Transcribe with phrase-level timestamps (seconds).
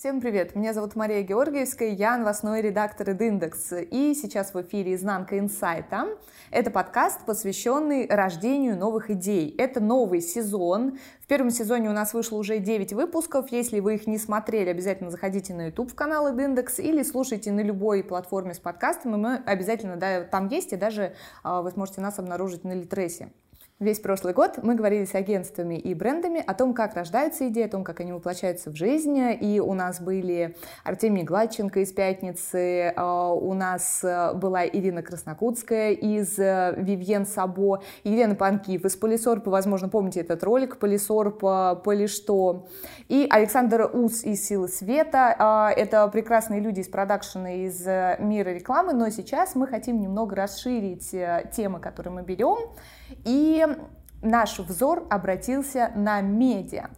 [0.00, 0.56] Всем привет!
[0.56, 6.16] Меня зовут Мария Георгиевская, я новостной редактор Индекс, и сейчас в эфире «Изнанка инсайта».
[6.50, 9.54] Это подкаст, посвященный рождению новых идей.
[9.58, 10.98] Это новый сезон.
[11.20, 13.52] В первом сезоне у нас вышло уже 9 выпусков.
[13.52, 17.60] Если вы их не смотрели, обязательно заходите на YouTube в канал Индекс или слушайте на
[17.60, 19.16] любой платформе с подкастами.
[19.16, 23.28] Мы обязательно да, там есть, и даже а, вы сможете нас обнаружить на Литресе.
[23.80, 27.68] Весь прошлый год мы говорили с агентствами и брендами о том, как рождаются идеи, о
[27.70, 29.18] том, как они воплощаются в жизнь.
[29.40, 35.92] И у нас были Артемий Гладченко из «Пятницы», а, у нас э, была Ирина Краснокутская
[35.92, 42.66] из э, «Вивьен Сабо», Елена Панкив из «Полисорпа», возможно, помните этот ролик «Полисорпа», «Полишто»,
[43.08, 45.34] и Александр Ус из «Силы света».
[45.38, 50.36] А, это прекрасные люди из продакшена, из э, мира рекламы, но сейчас мы хотим немного
[50.36, 51.12] расширить
[51.56, 52.58] темы, которые мы берем,
[53.24, 53.66] и
[54.22, 56.88] наш взор обратился на медиа.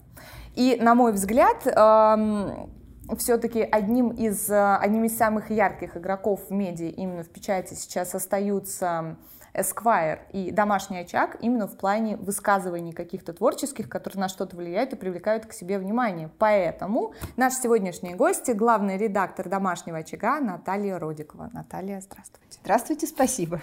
[0.54, 2.70] И, на мой взгляд, эм,
[3.16, 8.14] все-таки одним из, э, одним из самых ярких игроков в медиа именно в печати сейчас
[8.14, 9.16] остаются
[9.55, 14.97] Esquire и домашний очаг именно в плане высказываний каких-то творческих, которые на что-то влияют и
[14.97, 16.31] привлекают к себе внимание.
[16.39, 21.50] Поэтому наш сегодняшний гость, главный редактор домашнего очага Наталья Родикова.
[21.53, 22.59] Наталья, здравствуйте.
[22.62, 23.61] Здравствуйте, спасибо.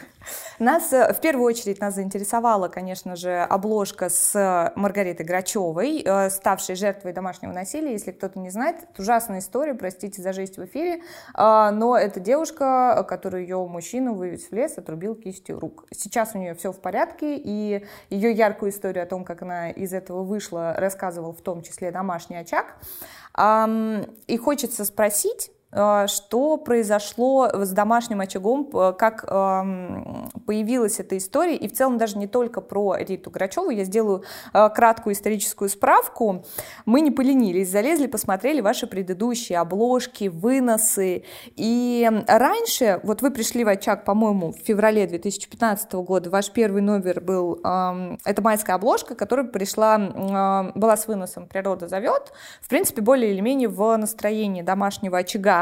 [0.60, 6.76] Нас э, в первую очередь нас заинтересовала, конечно же, обложка с Маргаритой Грачевой, э, ставшей
[6.76, 7.94] жертвой домашнего насилия.
[7.94, 11.02] Если кто-то не знает, это ужасная история, простите за жесть в эфире,
[11.36, 15.79] э, но это девушка, которую ее мужчина вывез в лес, отрубил кистью рук.
[15.92, 19.94] Сейчас у нее все в порядке, и ее яркую историю о том, как она из
[19.94, 22.76] этого вышла, рассказывал в том числе домашний очаг.
[24.28, 28.66] И хочется спросить, что произошло с домашним очагом,
[28.98, 33.84] как эм, появилась эта история, и в целом даже не только про Риту Грачеву, я
[33.84, 36.44] сделаю э, краткую историческую справку.
[36.86, 41.24] Мы не поленились, залезли, посмотрели ваши предыдущие обложки, выносы,
[41.56, 47.22] и раньше, вот вы пришли в очаг, по-моему, в феврале 2015 года, ваш первый номер
[47.22, 53.02] был, эм, это майская обложка, которая пришла, э, была с выносом «Природа зовет», в принципе,
[53.02, 55.59] более или менее в настроении домашнего очага,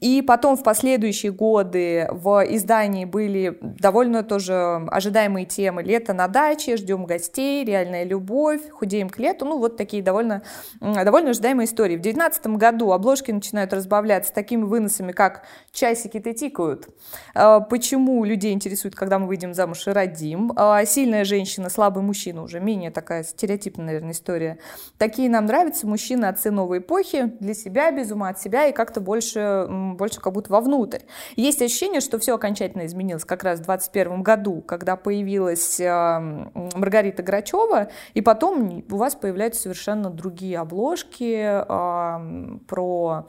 [0.00, 4.54] и потом в последующие годы в издании были довольно тоже
[4.88, 9.44] ожидаемые темы «Лето на даче», «Ждем гостей», «Реальная любовь», «Худеем к лету».
[9.44, 10.42] Ну, вот такие довольно,
[10.80, 11.96] довольно ожидаемые истории.
[11.96, 16.88] В 2019 году обложки начинают разбавляться такими выносами, как «Часики-то тикают»,
[17.34, 22.42] а, «Почему людей интересует, когда мы выйдем замуж и родим», а, «Сильная женщина, слабый мужчина»
[22.42, 24.58] уже менее такая стереотипная, наверное, история.
[24.98, 29.00] Такие нам нравятся мужчины отцы новой эпохи, для себя, без ума от себя и как-то
[29.00, 29.66] больше больше,
[29.96, 31.00] больше как будто вовнутрь.
[31.36, 36.20] Есть ощущение, что все окончательно изменилось как раз в 2021 году, когда появилась э,
[36.54, 43.26] Маргарита Грачева, и потом у вас появляются совершенно другие обложки э, про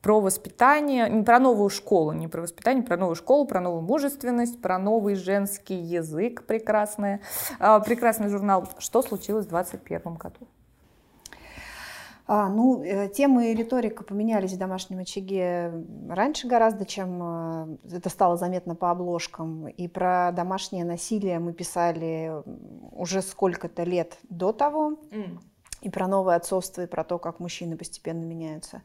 [0.00, 4.60] про воспитание, не про новую школу, не про воспитание, про новую школу, про новую мужественность,
[4.60, 7.20] про новый женский язык прекрасный,
[7.60, 8.68] э, прекрасный журнал.
[8.78, 10.48] Что случилось в 2021 году?
[12.34, 15.70] А, ну, э, темы и риторика поменялись в домашнем очаге
[16.08, 19.68] раньше гораздо, чем э, это стало заметно по обложкам.
[19.68, 22.32] И про домашнее насилие мы писали
[22.90, 24.92] уже сколько-то лет до того.
[25.10, 25.40] Mm.
[25.82, 28.80] И про новое отцовство, и про то, как мужчины постепенно меняются.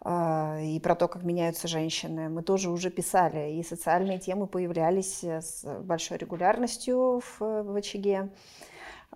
[0.00, 2.28] А, и про то, как меняются женщины.
[2.28, 3.52] Мы тоже уже писали.
[3.52, 8.28] И социальные темы появлялись с большой регулярностью в, в очаге.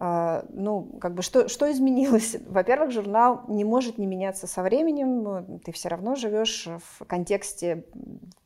[0.03, 2.35] А, ну, как бы что, что изменилось?
[2.47, 5.61] Во-первых, журнал не может не меняться со временем.
[5.61, 7.85] Ты все равно живешь в контексте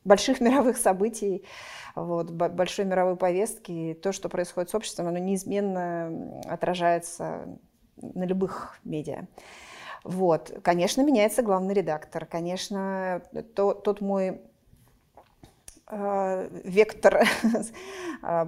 [0.05, 1.45] больших мировых событий,
[1.95, 3.97] вот, большой мировой повестки.
[4.03, 7.47] То, что происходит с обществом, оно неизменно отражается
[8.03, 9.29] на любых медиа.
[10.03, 10.59] Вот.
[10.63, 12.27] Конечно, меняется главный редактор.
[12.27, 13.23] Конечно,
[13.55, 14.43] то, тот мой
[15.91, 17.25] вектор
[18.23, 18.47] э,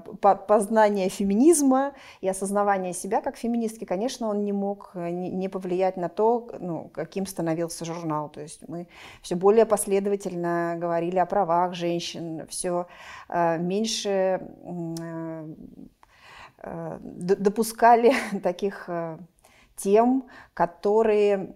[0.48, 1.92] познания феминизма
[2.22, 6.88] и осознавания себя как феминистки, конечно, он не мог э, не повлиять на то, ну,
[6.94, 8.30] каким становился журнал.
[8.30, 8.88] То есть мы
[9.20, 12.86] все более последовательно говорили о правах женщин, все
[13.28, 14.40] меньше
[16.62, 18.88] допускали таких
[19.76, 21.54] тем, которые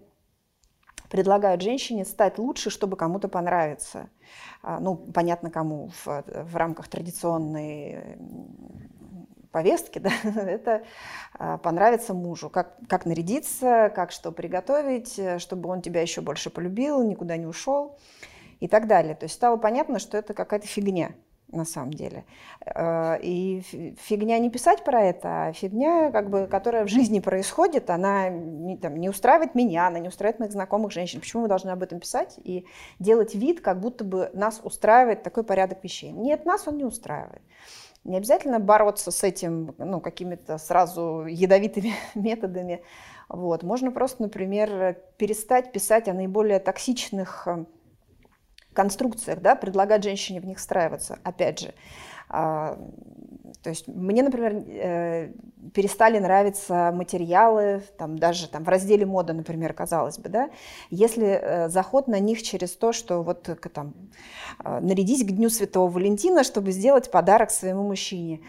[1.11, 4.09] предлагают женщине стать лучше, чтобы кому-то понравиться.
[4.63, 8.17] А, ну, понятно кому, в, в рамках традиционной
[9.51, 10.83] повестки, да, это
[11.37, 12.49] а, понравится мужу.
[12.49, 17.99] Как, как нарядиться, как что приготовить, чтобы он тебя еще больше полюбил, никуда не ушел
[18.61, 19.13] и так далее.
[19.13, 21.11] То есть стало понятно, что это какая-то фигня.
[21.51, 22.25] На самом деле.
[22.65, 23.61] Э, и
[23.99, 28.77] фигня не писать про это, а фигня, как бы, которая в жизни происходит, она не,
[28.77, 31.19] там, не устраивает меня, она не устраивает моих знакомых женщин.
[31.19, 32.65] Почему мы должны об этом писать и
[32.99, 36.11] делать вид, как будто бы нас устраивает такой порядок вещей?
[36.11, 37.41] Нет, нас он не устраивает.
[38.03, 42.83] Не обязательно бороться с этим ну, какими-то сразу ядовитыми методами.
[43.29, 43.63] Вот.
[43.63, 47.65] Можно просто, например, перестать писать о наиболее токсичных э,
[48.73, 51.73] конструкциях, да, предлагать женщине в них встраиваться, опять же.
[52.33, 52.77] А,
[53.61, 55.31] то есть мне, например, э,
[55.73, 60.49] перестали нравиться материалы, там, даже там, в разделе мода, например, казалось бы, да,
[60.89, 63.93] если э, заход на них через то, что вот там,
[64.63, 68.39] э, нарядись к Дню Святого Валентина, чтобы сделать подарок своему мужчине.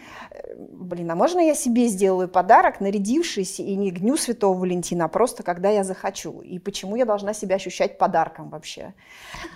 [0.55, 5.07] Блин, а можно я себе сделаю подарок, нарядившись и не к Дню Святого Валентина, а
[5.09, 6.39] просто когда я захочу?
[6.39, 8.93] И почему я должна себя ощущать подарком вообще?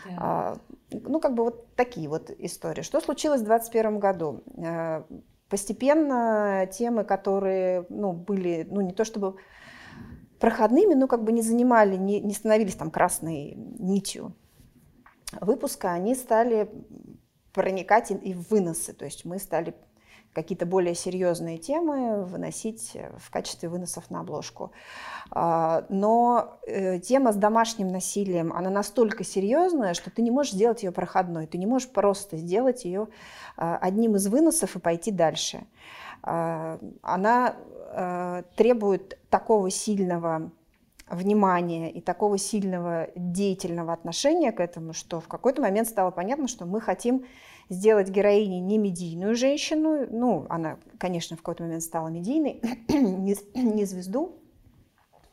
[0.10, 0.58] Да.
[0.90, 2.82] Ну, как бы вот такие вот истории.
[2.82, 4.44] Что случилось в 2021 году?
[4.58, 5.04] Э,
[5.50, 9.36] постепенно темы, которые ну, были, ну, не то чтобы
[10.40, 14.36] проходными, но как бы не занимали, не, не становились там красной нитью
[15.42, 16.70] выпуска, они стали
[17.54, 18.94] проникать и в выносы.
[18.94, 19.76] То есть мы стали
[20.38, 24.72] какие-то более серьезные темы выносить в качестве выносов на обложку.
[25.32, 30.84] А, но э, тема с домашним насилием, она настолько серьезная, что ты не можешь сделать
[30.84, 33.08] ее проходной, ты не можешь просто сделать ее
[33.58, 35.66] а, одним из выносов и пойти дальше.
[36.22, 37.56] А, она
[37.94, 40.52] э, требует такого сильного
[41.10, 46.68] внимания и такого сильного деятельного отношения к этому, что в какой-то момент стало понятно, что
[46.68, 47.26] мы хотим
[47.70, 53.86] сделать героиней не медийную женщину, ну, она, конечно, в какой-то момент стала медийной, не, не
[53.86, 54.36] звезду,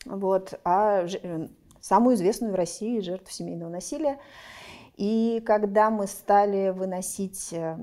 [0.04, 1.48] вот, а э,
[1.80, 4.18] самую известную в России жертву семейного насилия.
[4.96, 7.76] И когда мы стали выносить э,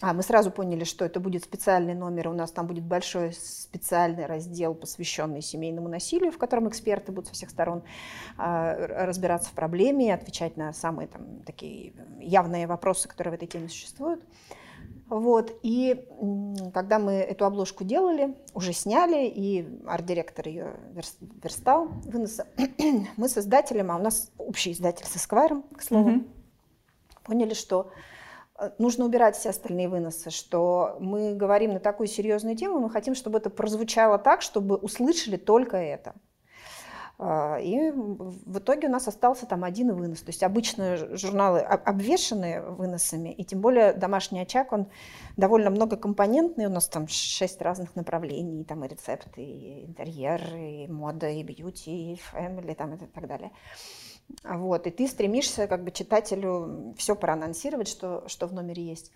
[0.00, 4.24] а, мы сразу поняли, что это будет специальный номер, у нас там будет большой специальный
[4.24, 7.82] раздел, посвященный семейному насилию, в котором эксперты будут со всех сторон
[8.38, 8.74] а,
[9.04, 14.24] разбираться в проблеме, отвечать на самые там, такие явные вопросы, которые в этой теме существуют.
[15.10, 15.58] Вот.
[15.62, 16.06] И
[16.72, 20.76] когда мы эту обложку делали, уже сняли, и арт-директор ее
[21.42, 22.46] верстал, выноса,
[23.16, 26.28] мы с издателем, а у нас общий издатель со Сквайром, к слову, mm-hmm.
[27.24, 27.90] поняли, что
[28.78, 33.38] нужно убирать все остальные выносы, что мы говорим на такую серьезную тему, мы хотим, чтобы
[33.38, 36.14] это прозвучало так, чтобы услышали только это.
[37.22, 40.22] А, и в итоге у нас остался там один вынос.
[40.22, 44.88] То есть обычно журналы обвешаны выносами, и тем более домашний очаг, он
[45.36, 51.28] довольно многокомпонентный, у нас там шесть разных направлений, там и рецепты, и интерьер, и мода,
[51.28, 53.50] и бьюти, и фэмили, там и так далее.
[54.44, 59.12] Вот, и ты стремишься как бы читателю все проанонсировать, что, что в номере есть.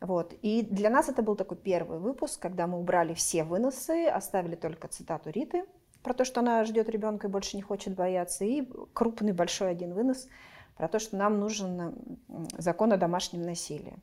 [0.00, 0.34] Вот.
[0.42, 4.88] И для нас это был такой первый выпуск, когда мы убрали все выносы, оставили только
[4.88, 5.64] цитату Риты
[6.02, 9.94] про то, что она ждет ребенка и больше не хочет бояться, и крупный большой один
[9.94, 10.28] вынос
[10.76, 12.18] про то, что нам нужен
[12.58, 13.96] закон о домашнем насилии.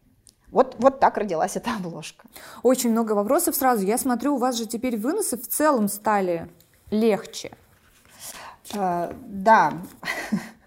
[0.49, 2.27] Вот, вот так родилась эта обложка.
[2.63, 3.85] Очень много вопросов сразу.
[3.85, 6.49] Я смотрю, у вас же теперь выносы в целом стали
[6.89, 7.51] легче.
[8.75, 9.73] А, да.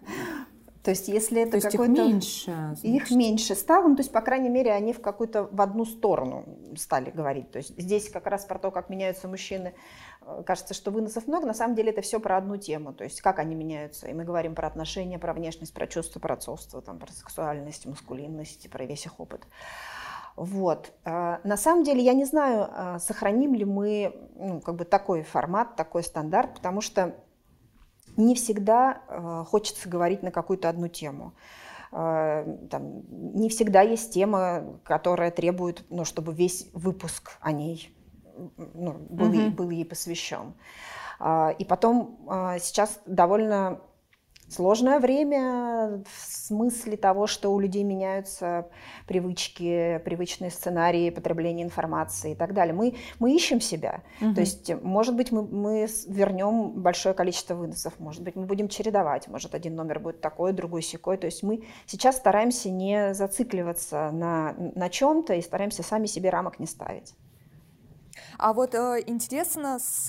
[0.84, 1.92] То есть, если это то какой-то...
[1.92, 2.52] их меньше?
[2.52, 2.84] Значит.
[2.84, 6.44] Их меньше стало, ну, то есть, по крайней мере, они в какую-то, в одну сторону
[6.76, 7.50] стали говорить.
[7.50, 9.72] То есть, здесь как раз про то, как меняются мужчины,
[10.20, 13.22] э, кажется, что выносов много, на самом деле это все про одну тему, то есть,
[13.22, 14.08] как они меняются.
[14.08, 18.68] И мы говорим про отношения, про внешность, про чувство, про отцовство, там, про сексуальность, маскулинность,
[18.68, 19.40] про весь их опыт.
[20.36, 20.92] Вот.
[21.06, 25.76] А, на самом деле я не знаю, сохраним ли мы ну, как бы такой формат,
[25.76, 27.14] такой стандарт, потому что
[28.16, 31.34] не всегда э, хочется говорить на какую-то одну тему.
[31.92, 33.02] Э, там,
[33.38, 37.94] не всегда есть тема, которая требует, ну, чтобы весь выпуск о ней
[38.56, 39.50] ну, был, mm-hmm.
[39.50, 40.54] был ей посвящен.
[41.20, 42.18] Э, и потом
[42.60, 43.80] сейчас довольно
[44.48, 48.68] Сложное время в смысле того, что у людей меняются
[49.06, 52.74] привычки, привычные сценарии потребления информации и так далее.
[52.74, 54.02] Мы, мы ищем себя.
[54.20, 54.34] Угу.
[54.34, 59.28] То есть, может быть, мы, мы вернем большое количество выносов, может быть, мы будем чередовать,
[59.28, 61.16] может, один номер будет такой, другой секой.
[61.16, 66.58] То есть мы сейчас стараемся не зацикливаться на, на чем-то и стараемся сами себе рамок
[66.58, 67.14] не ставить.
[68.38, 70.08] А вот э, интересно, с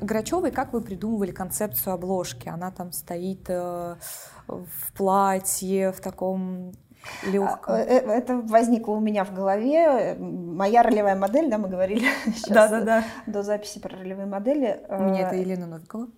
[0.00, 2.48] Грачевой как вы придумывали концепцию обложки?
[2.48, 3.96] Она там стоит э,
[4.46, 6.72] в платье, в таком
[7.24, 7.74] легком.
[7.74, 10.16] А, э, это возникло у меня в голове.
[10.18, 13.04] Моя ролевая модель, да, мы говорили сейчас да, да, да.
[13.26, 14.80] до записи про ролевые модели.
[14.88, 16.08] У меня это Елена Новикова.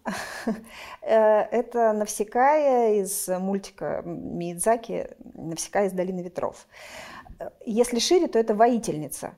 [1.02, 6.67] Это Навсекая из мультика Миядзаки «Навсекая из долины ветров».
[7.64, 9.35] если шире, то это воительница.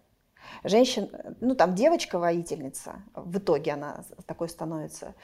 [0.65, 1.09] Женщина,
[1.41, 5.15] ну там девочка-воительница, в итоге она такой становится.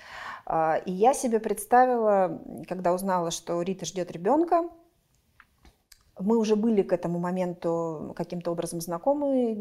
[0.45, 4.69] А, и я себе представила, когда узнала, что Рита ждет ребенка,
[6.19, 9.55] мы уже были к этому моменту каким-то образом знакомы,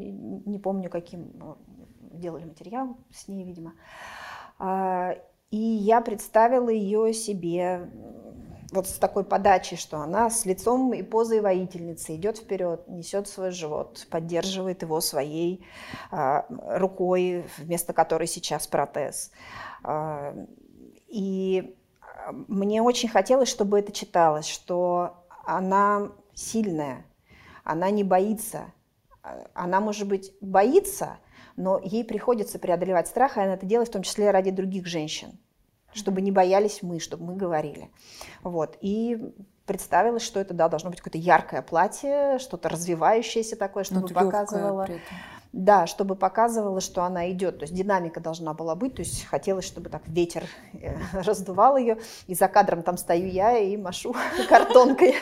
[0.45, 1.57] не помню каким,
[2.11, 3.73] делали материал с ней, видимо.
[4.57, 5.17] А,
[5.51, 7.89] и я представила ее себе
[8.75, 13.51] вот с такой подачей, что она с лицом и позой воительницы идет вперед, несет свой
[13.51, 15.65] живот, поддерживает его своей
[16.11, 19.31] а, рукой, вместо которой сейчас протез.
[19.83, 20.35] А,
[21.07, 21.75] и
[22.47, 27.05] мне очень хотелось, чтобы это читалось, что она сильная,
[27.63, 28.73] она не боится.
[29.55, 31.17] Она, может быть, боится,
[31.55, 35.39] но ей приходится преодолевать страх, и она это делает в том числе ради других женщин
[35.95, 37.89] чтобы не боялись мы, чтобы мы говорили.
[38.43, 38.77] Вот.
[38.81, 39.33] И
[39.65, 44.87] представилось, что это да, должно быть какое-то яркое платье, что-то развивающееся такое, чтобы показывало.
[45.53, 47.59] Да, чтобы показывало, что она идет.
[47.59, 48.95] То есть динамика должна была быть.
[48.95, 51.97] То есть хотелось, чтобы так ветер э, раздувал ее.
[52.27, 54.13] И за кадром там стою я и машу
[54.49, 55.15] картонкой,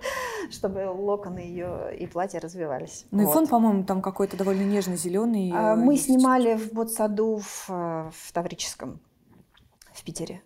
[0.50, 3.06] чтобы локоны ее и платье развивались.
[3.10, 3.30] Ну вот.
[3.30, 5.54] и фон, по-моему, там какой-то довольно нежно-зеленый.
[5.56, 9.00] А, мы снимали в Ботсаду в, э, в Таврическом
[9.98, 10.42] в Питере.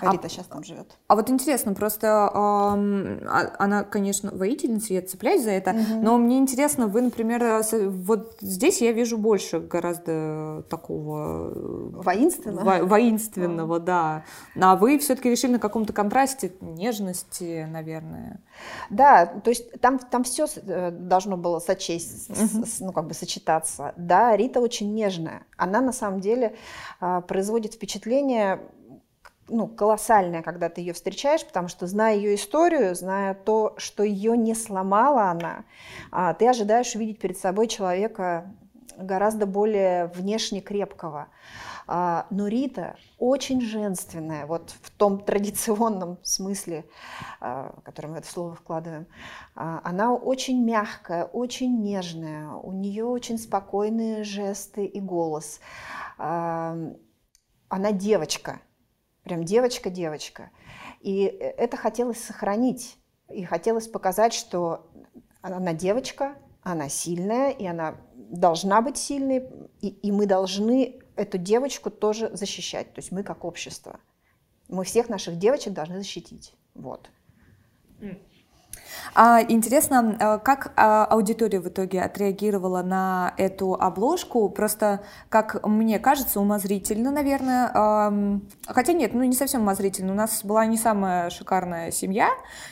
[0.00, 0.98] А Рита а, сейчас там живет.
[1.06, 3.26] А вот интересно, просто э,
[3.58, 6.00] она, конечно, воительница, я цепляюсь за это, угу.
[6.02, 11.52] но мне интересно, вы, например, вот здесь я вижу больше гораздо такого...
[11.54, 12.64] Э, воинственного?
[12.64, 14.24] Во, воинственного, да.
[14.60, 18.40] А вы все-таки решили на каком-то контрасте нежности, наверное.
[18.90, 22.64] Да, то есть там, там все э, должно было сочесть, угу.
[22.80, 23.92] ну, как бы сочетаться.
[23.96, 25.42] Да, Рита очень нежная.
[25.56, 26.56] Она на самом деле
[27.00, 28.60] э, производит впечатление
[29.48, 34.36] ну, колоссальная, когда ты ее встречаешь, потому что, зная ее историю, зная то, что ее
[34.36, 35.64] не сломала она,
[36.10, 38.52] а, ты ожидаешь увидеть перед собой человека
[38.96, 41.28] гораздо более внешне крепкого.
[41.88, 46.84] А, но Рита очень женственная, вот в том традиционном смысле,
[47.40, 49.06] а, который мы в это слово вкладываем.
[49.54, 55.60] Она очень мягкая, очень нежная, у нее очень спокойные жесты и голос.
[56.18, 58.60] Она девочка,
[59.26, 60.50] Прям девочка-девочка.
[61.00, 62.96] И э, это хотелось сохранить.
[63.28, 64.88] И хотелось показать, что
[65.42, 69.48] она девочка, она сильная, и она должна быть сильной,
[69.80, 72.94] и, и мы должны эту девочку тоже защищать.
[72.94, 73.98] То есть мы как общество.
[74.68, 76.54] Мы всех наших девочек должны защитить.
[76.74, 77.10] Вот.
[79.14, 84.48] А, интересно, а, как а, аудитория в итоге отреагировала на эту обложку?
[84.50, 88.40] Просто, как мне кажется, умозрительно, наверное.
[88.66, 90.12] Хотя нет, ну не совсем умозрительно.
[90.12, 92.28] У нас была не самая шикарная семья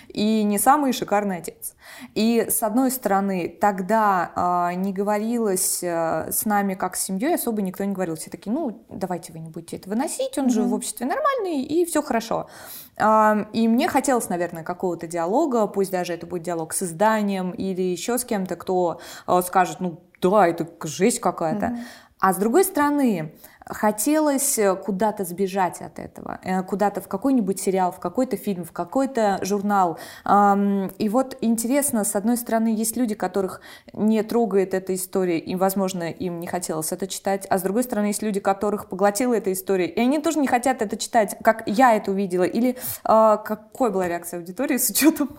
[0.08, 1.74] и не самый шикарный отец.
[2.14, 7.84] И с одной стороны, тогда не говорилось э, с нами как с семьей, особо никто
[7.84, 8.16] не говорил.
[8.16, 10.50] Все такие, ну давайте вы не будете это выносить, он mm-hmm.
[10.50, 12.48] же в обществе нормальный, и все хорошо.
[12.96, 18.18] И мне хотелось, наверное, какого-то диалога, пусть даже это будет диалог с изданием или еще
[18.18, 21.66] с кем-то, кто э, скажет, ну да, это жесть какая-то.
[21.66, 21.78] Mm-hmm.
[22.20, 23.34] А с другой стороны,
[23.66, 28.72] хотелось э, куда-то сбежать от этого, э, куда-то в какой-нибудь сериал, в какой-то фильм, в
[28.72, 29.98] какой-то журнал.
[30.24, 33.60] И вот интересно, с одной стороны, есть люди, которых
[33.92, 38.06] не трогает эта история, и, возможно, им не хотелось это читать, а с другой стороны,
[38.06, 41.94] есть люди, которых поглотила эта история, и они тоже не хотят это читать, как я
[41.94, 45.30] это увидела, или а, какой была реакция аудитории с учетом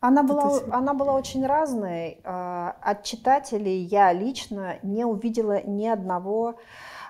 [0.00, 2.20] она была, она была очень разной.
[2.22, 6.56] А, от читателей я лично не увидела ни одного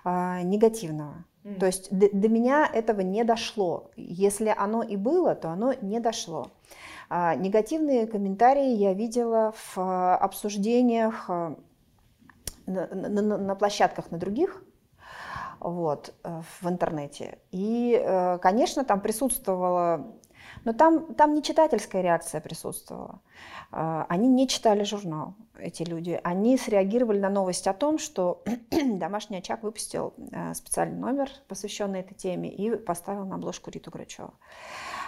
[0.06, 1.24] а, негативного.
[1.42, 1.58] Mm.
[1.58, 3.90] То есть до, до меня этого не дошло.
[3.96, 6.52] Если оно и было, то оно не дошло.
[7.08, 11.56] А, негативные комментарии я видела в а, обсуждениях а,
[12.66, 14.62] на, на, на площадках на других
[15.58, 17.38] вот, э, в интернете.
[17.50, 20.06] И, э, конечно, там присутствовала
[20.66, 23.20] но там, там не читательская реакция присутствовала.
[23.70, 26.20] А, они не читали журнал, эти люди.
[26.24, 32.14] Они среагировали на новость о том, что домашний очаг выпустил э, специальный номер, посвященный этой
[32.14, 34.34] теме, и поставил на обложку Риту Грачеву.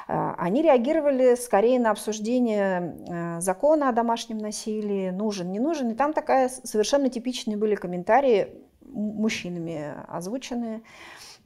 [0.06, 5.90] А, они реагировали скорее на обсуждение закона о домашнем насилии, нужен, не нужен.
[5.90, 10.82] И там такая совершенно типичные были комментарии мужчинами озвученные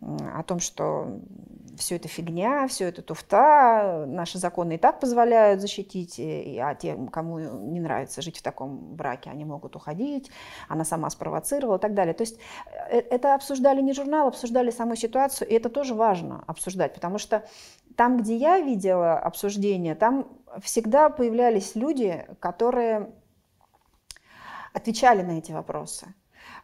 [0.02, 1.21] о том, что
[1.76, 7.38] все это фигня, все это туфта, наши законы и так позволяют защитить, а тем, кому
[7.38, 10.30] не нравится жить в таком браке, они могут уходить,
[10.68, 12.14] она сама спровоцировала и так далее.
[12.14, 12.38] То есть
[12.90, 17.44] э, это обсуждали не журнал, обсуждали саму ситуацию, и это тоже важно обсуждать, потому что
[17.97, 20.28] там, где я видела обсуждение, там
[20.61, 23.11] всегда появлялись люди, которые
[24.73, 26.14] отвечали на эти вопросы.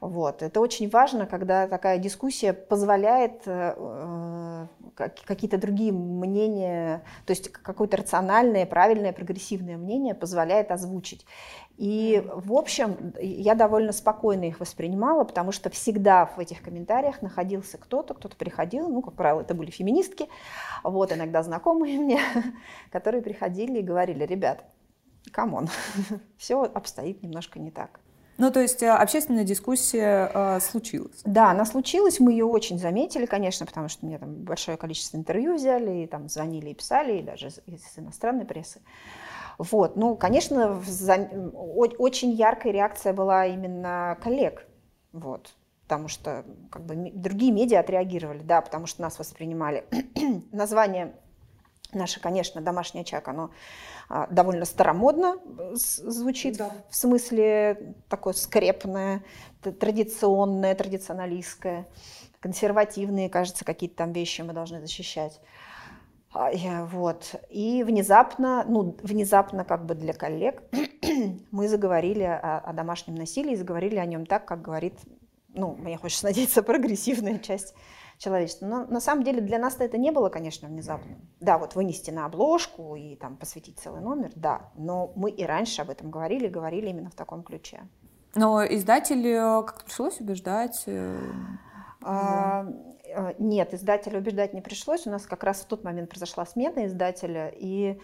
[0.01, 0.43] Вот.
[0.43, 7.99] Это очень важно, когда такая дискуссия позволяет э, э какие-то другие мнения, то есть какое-то
[7.99, 11.25] рациональное, правильное, прогрессивное мнение позволяет озвучить.
[11.77, 17.79] И, в общем, я довольно спокойно их воспринимала, потому что всегда в этих комментариях находился
[17.79, 20.29] кто-то, кто-то приходил, ну, как правило, это были феминистки,
[20.83, 22.21] вот, иногда знакомые мне,
[22.91, 24.65] которые приходили и говорили, ребят,
[25.31, 25.69] come on,
[26.37, 28.01] все обстоит немножко не так.
[28.39, 31.21] Ну, то есть э, общественная дискуссия э, случилась?
[31.25, 35.57] Да, она случилась, мы ее очень заметили, конечно, потому что мне там большое количество интервью
[35.57, 38.81] взяли, и там звонили и писали, и даже из иностранной прессы.
[39.59, 41.17] Вот, ну, конечно, за...
[41.53, 44.69] очень яркая реакция была именно коллег,
[45.13, 45.53] вот,
[45.83, 49.85] потому что как бы другие медиа отреагировали, да, потому что нас воспринимали.
[50.53, 51.17] Название
[51.93, 53.51] наше, конечно, домашний очаг, оно
[54.09, 56.71] а, довольно старомодно э, звучит, да.
[56.91, 59.23] в смысле такое скрепное,
[59.63, 61.87] традиционное, традиционалистское,
[62.41, 65.41] консервативные, кажется, какие-то там вещи мы должны защищать.
[66.33, 67.35] А, вот.
[67.51, 70.63] И внезапно, ну, внезапно как бы для коллег
[71.51, 74.95] мы заговорили о, о домашнем насилии, заговорили о нем так, как говорит,
[75.49, 77.75] ну, мне хочется надеяться, прогрессивная часть
[78.19, 78.67] человечества.
[78.67, 81.29] Но на самом деле для нас это не было, конечно, внезапным.
[81.41, 84.71] Да, вот вынести на обложку и там посвятить целый номер, да.
[84.77, 87.81] Но мы и раньше об этом говорили, говорили именно в таком ключе.
[88.35, 90.83] Но издателю как-то пришлось убеждать?
[90.87, 91.19] Э,
[92.03, 92.67] а,
[93.05, 95.07] э, нет, издателя убеждать не пришлось.
[95.07, 98.01] У нас как раз в тот момент произошла смена издателя, и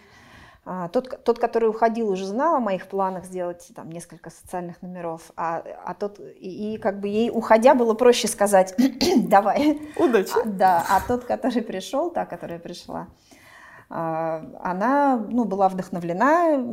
[0.91, 5.63] тот, тот, который уходил, уже знал о моих планах сделать там несколько социальных номеров, а,
[5.85, 8.75] а тот и, и как бы ей уходя было проще сказать
[9.27, 9.79] давай.
[9.95, 10.31] Удачи.
[10.35, 13.09] А, да, а тот, который пришел, та, которая пришла,
[13.89, 16.65] а, она ну, была вдохновлена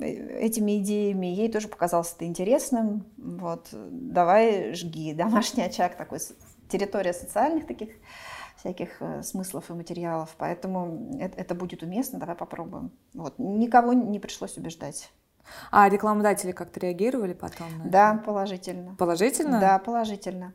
[0.00, 3.04] этими идеями, ей тоже показалось это интересным.
[3.16, 6.18] Вот, давай жги, домашний очаг такой,
[6.68, 7.90] территория социальных таких
[8.56, 12.90] всяких э, смыслов и материалов, поэтому это, будет уместно, давай попробуем.
[13.14, 13.34] Вот.
[13.38, 15.10] Никого не пришлось убеждать.
[15.70, 17.66] А рекламодатели как-то реагировали потом?
[17.78, 18.24] На да, это?
[18.24, 18.94] положительно.
[18.96, 19.60] Положительно?
[19.60, 20.54] Да, положительно.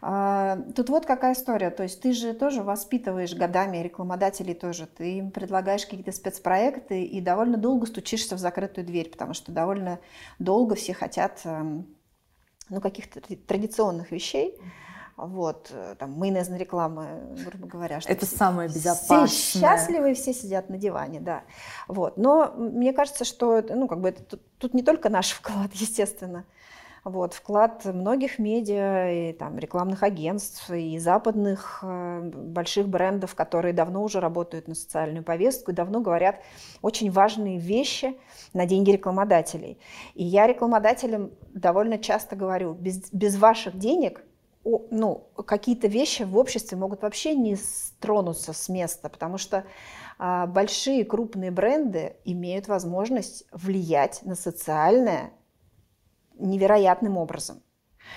[0.00, 1.70] А, тут вот какая история.
[1.70, 4.86] То есть ты же тоже воспитываешь годами рекламодателей тоже.
[4.86, 9.98] Ты им предлагаешь какие-то спецпроекты и довольно долго стучишься в закрытую дверь, потому что довольно
[10.38, 11.86] долго все хотят эм,
[12.68, 14.58] ну, каких-то традиционных вещей.
[15.18, 17.08] Вот, э, там, майонезная реклама,
[17.44, 18.00] грубо говоря.
[18.00, 19.26] Что Это все, самое безопасное.
[19.26, 21.42] Все счастливы, все сидят на диване, да.
[21.88, 22.16] Вот.
[22.16, 26.44] Но мне кажется, что ну, как бы это, тут, тут не только наш вклад, естественно.
[27.02, 34.04] Вот, вклад многих медиа, и, там, рекламных агентств, и западных э, больших брендов, которые давно
[34.04, 36.36] уже работают на социальную повестку и давно говорят
[36.80, 38.16] очень важные вещи
[38.52, 39.80] на деньги рекламодателей.
[40.14, 44.22] И я рекламодателям довольно часто говорю, без, без ваших денег
[44.90, 47.56] ну, какие-то вещи в обществе могут вообще не
[48.00, 49.64] тронуться с места, потому что
[50.18, 55.32] а, большие крупные бренды имеют возможность влиять на социальное
[56.34, 57.62] невероятным образом.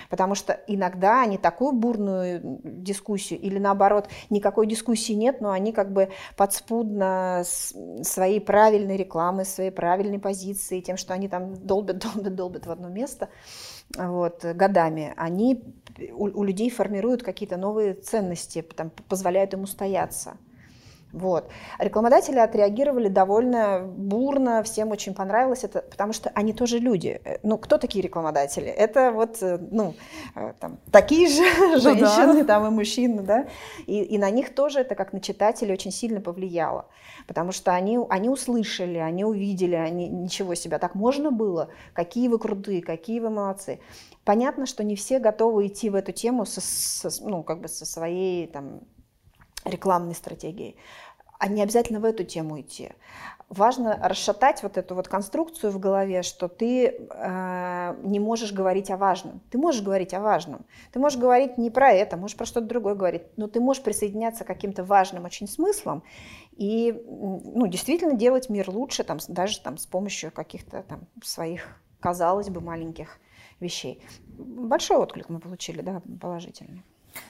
[0.09, 5.91] Потому что иногда они такую бурную дискуссию, или наоборот, никакой дискуссии нет, но они как
[5.91, 12.65] бы подспудно своей правильной рекламой, своей правильной позиции, тем, что они там долбят, долбят, долбят
[12.65, 13.29] в одно место,
[13.97, 15.63] вот, годами, они
[16.13, 20.37] у, у людей формируют какие-то новые ценности, там, позволяют им устояться.
[21.13, 21.49] Вот.
[21.77, 27.19] Рекламодатели отреагировали довольно бурно, всем очень понравилось это, потому что они тоже люди.
[27.25, 28.67] Э, ну, кто такие рекламодатели?
[28.67, 29.93] Это вот, э, ну,
[30.35, 32.45] э, там, такие же ну, женщины, да.
[32.45, 33.47] там, и мужчины, да,
[33.87, 36.85] и, и на них тоже это, как на читателей, очень сильно повлияло,
[37.27, 41.69] потому что они, они услышали, они увидели, они, ничего себя, так можно было?
[41.93, 43.79] Какие вы крутые, какие вы молодцы.
[44.23, 47.85] Понятно, что не все готовы идти в эту тему со, со, ну, как бы со
[47.85, 48.81] своей, там,
[49.65, 50.75] рекламной стратегией,
[51.39, 52.91] а не обязательно в эту тему идти.
[53.49, 58.97] Важно расшатать вот эту вот конструкцию в голове, что ты э, не можешь говорить о
[58.97, 59.41] важном.
[59.49, 60.65] Ты можешь говорить о важном.
[60.93, 64.45] Ты можешь говорить не про это, можешь про что-то другое говорить, но ты можешь присоединяться
[64.45, 66.03] к каким-то важным очень смыслам
[66.51, 72.49] и ну, действительно делать мир лучше, там, даже там, с помощью каких-то там, своих, казалось
[72.49, 73.17] бы, маленьких
[73.59, 74.03] вещей.
[74.37, 76.83] Большой отклик мы получили, да, положительный.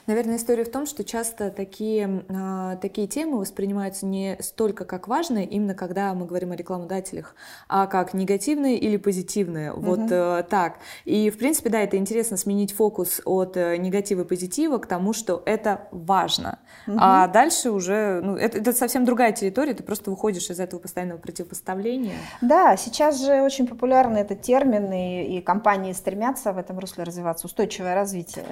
[0.06, 5.46] Наверное, история в том, что часто такие, э, такие темы воспринимаются не столько как важные,
[5.46, 7.34] именно когда мы говорим о рекламодателях,
[7.68, 9.72] а как негативные или позитивные.
[9.72, 9.80] Угу.
[9.80, 10.78] Вот э, так.
[11.04, 15.12] И, в принципе, да, это интересно сменить фокус от э, негатива и позитива к тому,
[15.12, 16.58] что это важно.
[16.86, 16.96] Угу.
[16.98, 21.18] А дальше уже, ну, это, это совсем другая территория, ты просто выходишь из этого постоянного
[21.18, 22.16] противопоставления.
[22.40, 27.46] Да, сейчас же очень популярный этот термин, и, и компании стремятся в этом русле развиваться,
[27.46, 28.44] устойчивое развитие.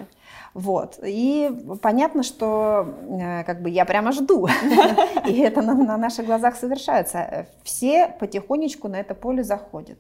[0.55, 0.99] Вот.
[1.05, 1.20] И
[1.83, 4.47] понятно, что э, как бы я прямо жду,
[5.27, 7.47] и это на, на наших глазах совершается.
[7.63, 9.99] Все потихонечку на это поле заходят.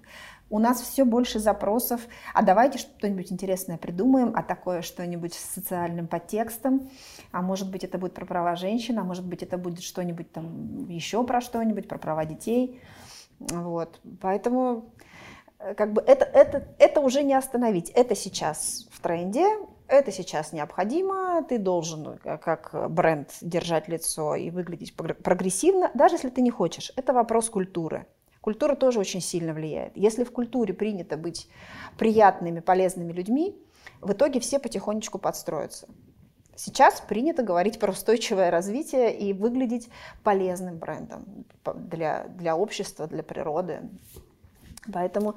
[0.52, 2.00] У нас все больше запросов,
[2.35, 6.90] а давайте что-нибудь интересное придумаем, а такое что-нибудь с социальным подтекстом,
[7.30, 10.88] а может быть это будет про права женщин, а может быть это будет что-нибудь там
[10.88, 12.80] еще про что-нибудь, про права детей.
[13.38, 14.00] Вот.
[14.20, 14.90] Поэтому
[15.61, 17.90] э, как бы это, это, это уже не остановить.
[17.90, 19.46] Это сейчас в тренде,
[19.90, 26.31] это сейчас необходимо, ты должен э, как бренд держать лицо и выглядеть прогрессивно, даже если
[26.31, 26.92] ты не хочешь.
[26.96, 28.07] Это вопрос культуры.
[28.40, 29.96] Культура тоже очень сильно влияет.
[29.96, 31.48] Если в культуре принято быть
[31.98, 33.55] приятными, полезными людьми,
[34.00, 35.88] в итоге все потихонечку подстроятся.
[36.57, 39.88] Сейчас принято говорить про устойчивое развитие и выглядеть
[40.22, 43.81] полезным брендом для, для общества, для природы.
[44.93, 45.35] Поэтому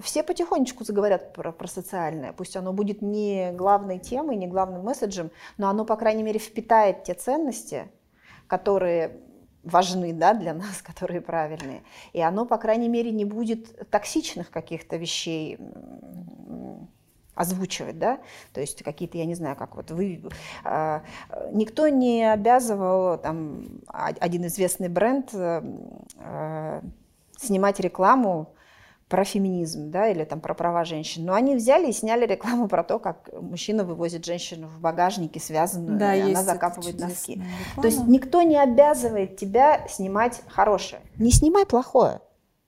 [0.00, 2.32] все потихонечку заговорят про, про социальное.
[2.32, 7.04] Пусть оно будет не главной темой, не главным месседжем, но оно, по крайней мере, впитает
[7.04, 7.88] те ценности,
[8.46, 9.20] которые
[9.64, 11.82] важны да, для нас, которые правильные.
[12.12, 15.58] И оно, по крайней мере, не будет токсичных каких-то вещей
[17.34, 18.18] озвучивать, да,
[18.54, 20.22] то есть какие-то, я не знаю, как вот вы,
[20.64, 21.00] э,
[21.52, 26.80] никто не обязывал, там, один известный бренд э,
[27.36, 28.55] снимать рекламу
[29.08, 31.24] про феминизм, да, или там про права женщин.
[31.24, 35.98] Но они взяли и сняли рекламу про то, как мужчина вывозит женщину в багажнике, связанную,
[35.98, 37.34] да, и она закапывает носки.
[37.34, 37.82] Реклама.
[37.82, 41.02] То есть никто не обязывает тебя снимать хорошее.
[41.18, 42.20] Не снимай плохое.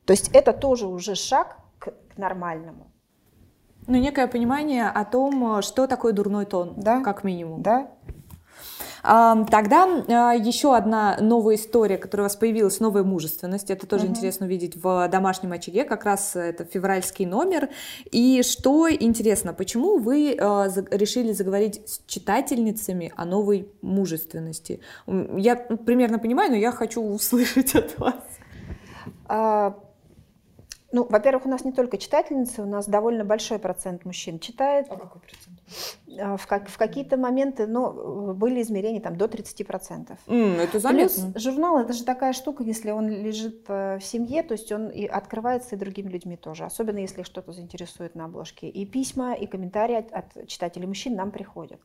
[0.04, 2.92] То есть это тоже уже шаг к, к нормальному.
[3.88, 7.02] Ну, некое понимание о том, что такое дурной тон, да?
[7.02, 7.62] как минимум.
[7.62, 7.90] Да,
[9.02, 13.70] Тогда а, еще одна новая история, которая у вас появилась, новая мужественность.
[13.70, 14.12] Это тоже угу.
[14.12, 17.68] интересно увидеть в домашнем очаге, как раз это февральский номер.
[18.10, 24.80] И что интересно, почему вы а, решили заговорить с читательницами о новой мужественности?
[25.06, 28.14] Я примерно понимаю, но я хочу услышать от вас.
[29.26, 29.78] А,
[30.90, 34.86] ну, во-первых, у нас не только читательницы, у нас довольно большой процент мужчин читает.
[34.88, 35.47] А какой процент?
[36.20, 40.16] А, в, как, в какие-то моменты, ну, были измерения там до 30%.
[40.26, 41.32] Mm, это заметно.
[41.32, 44.88] Плюс журнал, это же такая штука, если он лежит э, в семье, то есть он
[44.88, 48.68] и открывается и другими людьми тоже, особенно если что-то заинтересует на обложке.
[48.68, 51.80] И письма, и комментарии от, от читателей мужчин нам приходят.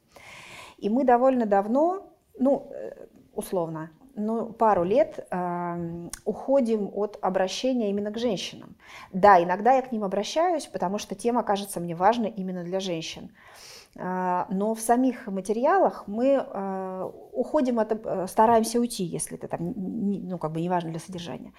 [0.77, 2.07] И мы довольно давно,
[2.39, 2.93] ну, э,
[3.33, 8.75] условно, ну, пару лет э, уходим от обращения именно к женщинам.
[9.11, 13.31] Да, иногда я к ним обращаюсь, потому что тема кажется мне важной именно для женщин.
[13.31, 19.73] Э, но в самих материалах мы э, уходим от, э, стараемся уйти, если это там,
[19.75, 21.53] ну, как бы не важно для содержания,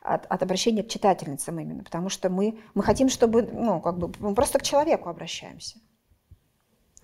[0.00, 4.12] от, от обращения к читательницам именно, потому что мы, мы хотим, чтобы, ну, как бы,
[4.20, 5.80] мы просто к человеку обращаемся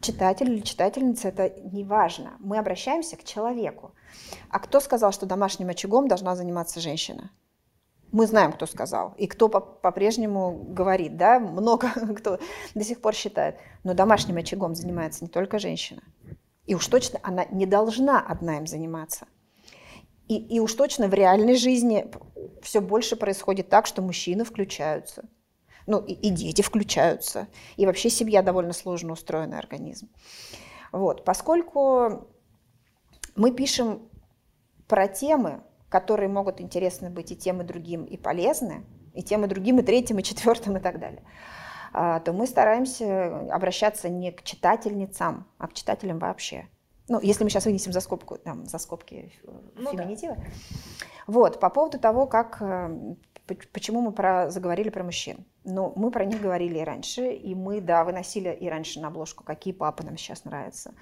[0.01, 2.37] читатель или читательница, это не важно.
[2.39, 3.93] Мы обращаемся к человеку.
[4.51, 7.31] А кто сказал, что домашним очагом должна заниматься женщина?
[8.13, 12.39] Мы знаем, кто сказал, и кто по-прежнему говорит, да, много кто
[12.75, 13.57] до сих пор считает.
[13.85, 16.03] Но домашним очагом занимается не только женщина.
[16.67, 19.27] И уж точно она не должна одна им заниматься.
[20.29, 22.11] И, и уж точно в реальной жизни
[22.63, 25.25] все больше происходит так, что мужчины включаются–
[25.87, 27.49] ну, и, и дети включаются.
[27.77, 30.09] И вообще семья довольно сложно устроенный организм.
[30.93, 32.29] Вот, поскольку
[33.35, 34.09] мы пишем
[34.89, 39.49] про темы, которые могут интересны быть и тем, и другим, и полезны, и тем, и
[39.49, 41.23] другим, и третьим, и четвертым, и так далее,
[41.93, 46.69] а, то мы стараемся обращаться не к читательницам, а к читателям вообще.
[47.09, 49.33] Ну, если мы сейчас вынесем за, скобку, там, за скобки
[49.77, 50.35] ну, феминитива.
[50.35, 50.43] Да.
[51.29, 53.15] Вот, по поводу того, как э,
[53.47, 55.45] Почему мы про, заговорили про мужчин?
[55.65, 59.45] Ну, мы про них говорили и раньше, и мы, да, выносили и раньше на обложку,
[59.45, 60.95] какие папы нам сейчас нравятся,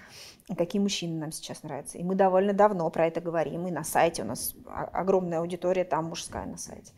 [0.57, 1.97] какие мужчины нам сейчас нравятся.
[1.97, 6.07] И мы довольно давно про это говорим, и на сайте у нас огромная аудитория, там
[6.07, 6.93] мужская на сайте.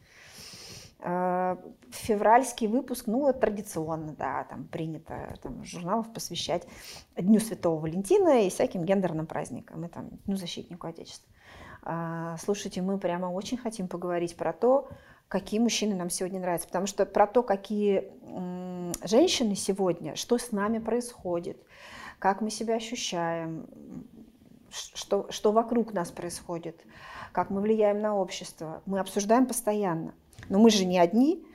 [0.98, 1.58] А,
[1.90, 6.66] февральский выпуск, ну, традиционно, да, там принято там, журналов посвящать
[7.16, 11.30] Дню Святого Валентина и всяким гендерным праздникам, и там, ну, защитнику Отечества.
[11.82, 14.88] А, слушайте, мы прямо очень хотим поговорить про то,
[15.28, 16.68] какие мужчины нам сегодня нравятся.
[16.68, 18.12] Потому что про то, какие
[19.04, 21.58] женщины сегодня, что с нами происходит,
[22.18, 23.66] как мы себя ощущаем,
[24.70, 26.84] что, что вокруг нас происходит,
[27.32, 28.82] как мы влияем на общество.
[28.86, 30.14] Мы обсуждаем постоянно.
[30.48, 31.46] Но мы же не одни,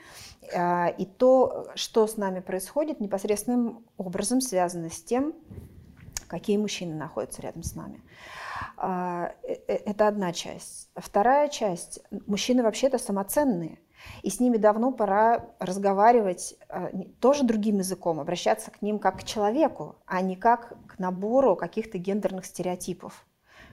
[0.53, 5.33] а, и то, что с нами происходит, непосредственным образом связано с тем,
[6.31, 8.01] какие мужчины находятся рядом с нами.
[8.77, 10.89] А, э, э, это одна часть.
[10.95, 11.99] Вторая часть.
[12.25, 13.79] Мужчины вообще-то самоценные.
[14.23, 16.89] И с ними давно пора разговаривать а,
[17.19, 21.97] тоже другим языком, обращаться к ним как к человеку, а не как к набору каких-то
[21.97, 23.27] гендерных стереотипов.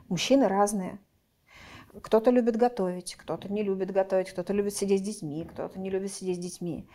[0.09, 0.99] Мужчины разные.
[2.03, 6.13] Кто-то любит готовить, кто-то не любит готовить, кто-то любит сидеть с детьми, кто-то не любит
[6.13, 6.89] сидеть с детьми.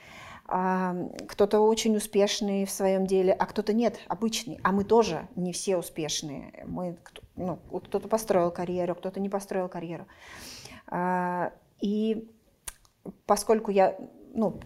[0.45, 0.95] А,
[1.27, 4.59] кто-то очень успешный в своем деле, а кто-то нет, обычный.
[4.63, 6.63] А мы тоже не все успешные.
[6.67, 6.97] Мы,
[7.35, 10.05] ну, кто-то построил карьеру, кто-то не построил карьеру.
[10.87, 12.29] А, и
[13.25, 13.97] поскольку я
[14.33, 14.59] ну,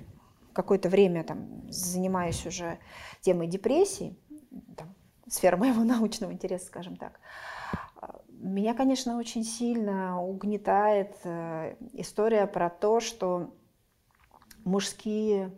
[0.54, 2.80] какое-то время там, занимаюсь уже
[3.22, 4.18] темой депрессии,
[4.76, 4.96] там,
[5.28, 7.20] сфера моего научного интереса, скажем так,
[8.30, 13.54] меня, конечно, очень сильно угнетает э, история про то, что
[14.64, 15.52] мужские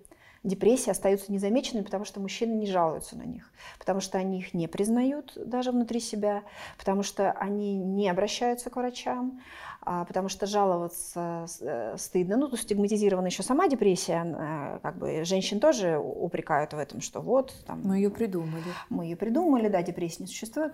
[0.43, 4.67] депрессии остаются незамеченными, потому что мужчины не жалуются на них, потому что они их не
[4.67, 6.43] признают даже внутри себя,
[6.77, 9.41] потому что они не обращаются к врачам,
[9.81, 12.37] а потому что жаловаться э, стыдно.
[12.37, 17.21] Ну, тут стигматизирована еще сама депрессия, э, как бы женщин тоже упрекают в этом, что
[17.21, 17.53] вот...
[17.65, 18.63] Там, мы ее придумали.
[18.89, 20.73] Мы ее придумали, да, депрессия не существует.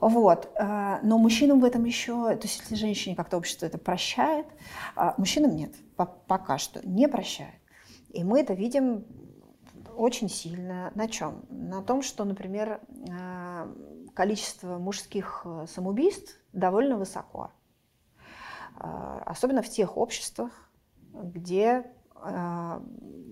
[0.00, 0.50] Вот.
[0.56, 4.46] Э, но мужчинам в этом еще, то есть если женщине как-то общество это прощает,
[4.94, 7.54] а мужчинам нет, пока что не прощает.
[8.16, 9.04] И мы это видим
[9.94, 10.90] очень сильно.
[10.94, 11.44] На чем?
[11.50, 13.74] На том, что, например, э,
[14.14, 17.50] количество мужских э, самоубийств довольно высоко.
[18.78, 20.70] Особенно в тех обществах,
[21.14, 22.82] где а,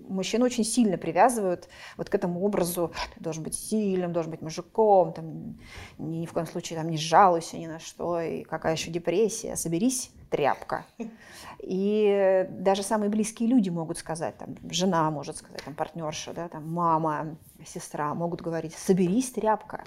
[0.09, 2.93] мужчин очень сильно привязывают вот к этому образу.
[3.15, 5.59] Ты должен быть сильным, должен быть мужиком, там,
[5.99, 9.57] ни, ни в коем случае там, не жалуйся ни на что, и какая еще депрессия,
[9.57, 10.85] соберись, тряпка.
[11.61, 16.69] И даже самые близкие люди могут сказать, там, жена может сказать, там, партнерша, да, там,
[16.69, 19.85] мама, сестра могут говорить, соберись, тряпка.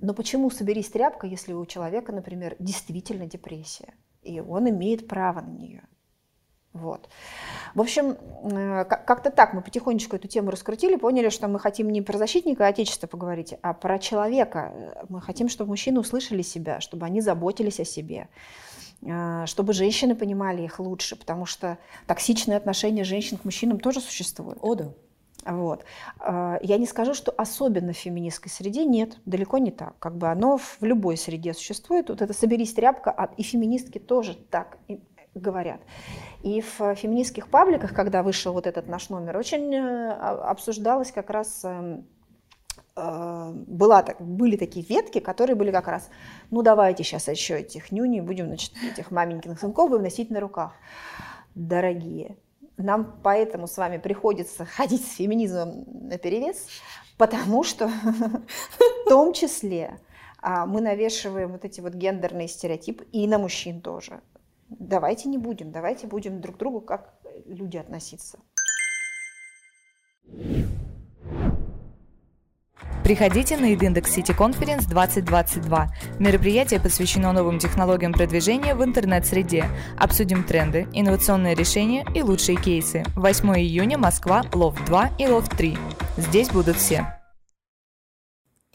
[0.00, 5.50] Но почему соберись, тряпка, если у человека, например, действительно депрессия, и он имеет право на
[5.50, 5.82] нее?
[6.72, 7.08] Вот.
[7.74, 8.16] В общем,
[8.52, 12.66] э, как-то так мы потихонечку эту тему раскрутили, поняли, что мы хотим не про защитника
[12.66, 15.04] Отечества поговорить, а про человека.
[15.08, 18.28] Мы хотим, чтобы мужчины услышали себя, чтобы они заботились о себе,
[19.46, 24.58] чтобы женщины понимали их лучше, потому что токсичные отношения женщин к мужчинам тоже существуют.
[24.60, 24.92] О, да.
[25.44, 25.84] Вот.
[26.20, 29.98] Э, я не скажу, что особенно в феминистской среде нет, далеко не так.
[29.98, 32.08] Как бы оно в любой среде существует.
[32.08, 34.78] Вот это «соберись, тряпка», а и феминистки тоже так
[35.34, 35.80] говорят.
[36.42, 41.64] И в феминистских пабликах, когда вышел вот этот наш номер, очень э, обсуждалось как раз
[41.64, 42.06] эм,
[43.66, 46.10] была, были такие ветки, которые были как раз,
[46.50, 50.72] ну давайте сейчас еще этих нюней будем, значит, этих маменькиных сынков будем носить на руках.
[51.54, 52.36] Дорогие,
[52.76, 56.66] нам поэтому с вами приходится ходить с феминизмом на перевес,
[57.16, 59.98] потому что в том числе
[60.40, 64.20] а, мы навешиваем вот эти вот гендерные стереотипы и на мужчин тоже.
[64.68, 67.14] Давайте не будем, давайте будем друг к другу как
[67.46, 68.38] люди относиться.
[73.08, 75.88] Приходите на Edindex City Conference 2022.
[76.18, 79.64] Мероприятие посвящено новым технологиям продвижения в интернет-среде.
[79.96, 83.04] Обсудим тренды, инновационные решения и лучшие кейсы.
[83.16, 85.78] 8 июня Москва, Лофт 2 и Лофт 3.
[86.18, 87.18] Здесь будут все.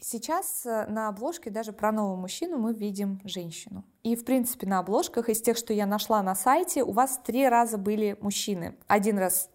[0.00, 3.84] Сейчас э, на обложке даже про нового мужчину мы видим женщину.
[4.02, 7.48] И, в принципе, на обложках из тех, что я нашла на сайте, у вас три
[7.48, 8.74] раза были мужчины.
[8.88, 9.48] Один раз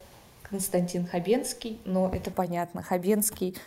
[0.50, 3.58] Константин Хабенский, но это понятно, Хабенский.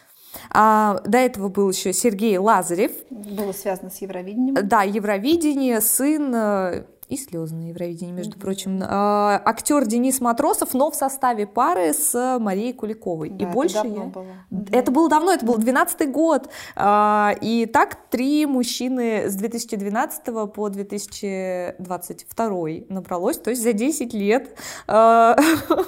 [0.51, 2.93] А, до этого был еще Сергей Лазарев.
[3.11, 4.57] Было связано с Евровидением.
[4.67, 8.41] Да, Евровидение, сын э, и слезы на Евровидении, между mm-hmm.
[8.41, 8.83] прочим.
[8.83, 13.31] А, актер Денис Матросов, но в составе пары с Марией Куликовой.
[13.31, 14.03] Да, и больше это я...
[14.05, 14.27] было.
[14.71, 16.49] Это было давно, это был 12 год.
[16.77, 24.57] А, и так три мужчины с 2012 по 2022 набралось, то есть за 10 лет
[24.87, 25.37] а,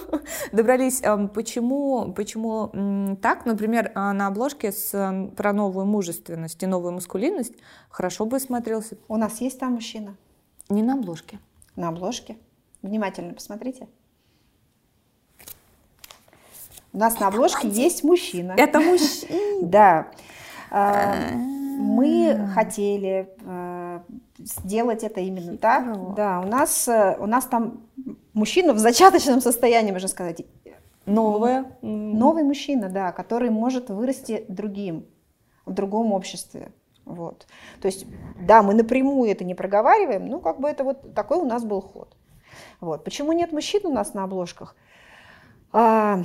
[0.53, 1.03] добрались.
[1.35, 3.47] Почему, почему так?
[3.47, 7.55] Например, а, на обложке с, про новую мужественность и новую маскулинность
[7.89, 8.97] хорошо бы смотрелся.
[9.09, 10.17] У нас есть там мужчина?
[10.69, 11.39] Не на обложке.
[11.77, 12.37] На обложке.
[12.83, 13.89] Внимательно посмотрите.
[16.93, 18.55] У нас на обложке есть мужчина.
[18.57, 19.63] Это мужчина.
[19.63, 20.11] Да.
[20.71, 24.01] А, мы хотели э,
[24.39, 26.15] сделать это именно так.
[26.15, 27.83] Да, у нас, э, у нас там
[28.33, 30.43] мужчина в зачаточном состоянии, можно сказать.
[31.05, 31.77] Новое.
[31.83, 35.07] Новый мужчина, да, который может вырасти другим.
[35.67, 36.73] в другом обществе.
[37.05, 37.47] Вот.
[37.81, 38.07] То есть,
[38.41, 41.81] да, мы напрямую это не проговариваем, ну, как бы это вот такой у нас был
[41.81, 42.17] ход.
[42.81, 43.05] Вот.
[43.05, 44.77] Почему нет мужчин у нас на обложках?
[45.73, 46.23] А,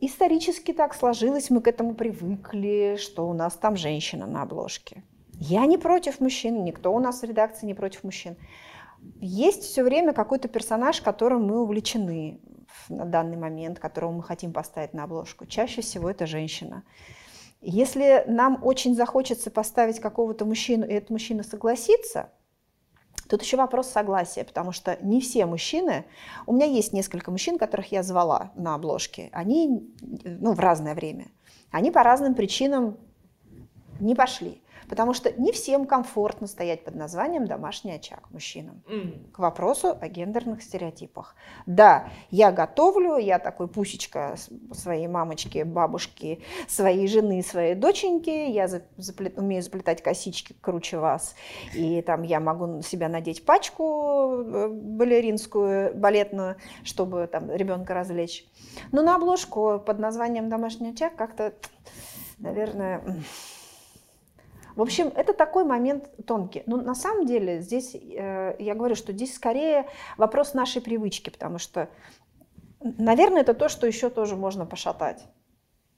[0.00, 5.02] исторически так сложилось, мы к этому привыкли, что у нас там женщина на обложке.
[5.34, 8.36] Я не против мужчин, никто у нас в редакции не против мужчин.
[9.20, 12.40] Есть все время какой-то персонаж, которым мы увлечены
[12.88, 15.46] на данный момент, которого мы хотим поставить на обложку.
[15.46, 16.82] Чаще всего это женщина.
[17.60, 22.30] Если нам очень захочется поставить какого-то мужчину, и этот мужчина согласится,
[23.28, 26.06] тут еще вопрос согласия, потому что не все мужчины,
[26.46, 31.26] у меня есть несколько мужчин, которых я звала на обложке, они ну, в разное время,
[31.70, 32.96] они по разным причинам
[34.00, 34.62] не пошли.
[34.90, 38.82] Потому что не всем комфортно стоять под названием «домашний очаг» мужчинам.
[38.90, 39.30] Mm.
[39.30, 41.36] К вопросу о гендерных стереотипах.
[41.64, 44.34] Да, я готовлю, я такой пусечка
[44.72, 51.36] своей мамочки, бабушки, своей жены, своей доченьки, я заплет, умею заплетать косички круче вас,
[51.72, 58.44] и там я могу на себя надеть пачку э, балеринскую, балетную, чтобы там ребенка развлечь.
[58.90, 61.54] Но на обложку под названием «домашний очаг» как-то,
[62.38, 63.22] наверное
[64.76, 66.62] в общем, это такой момент тонкий.
[66.66, 71.58] Но на самом деле здесь, э, я говорю, что здесь скорее вопрос нашей привычки, потому
[71.58, 71.88] что,
[72.80, 75.24] наверное, это то, что еще тоже можно пошатать.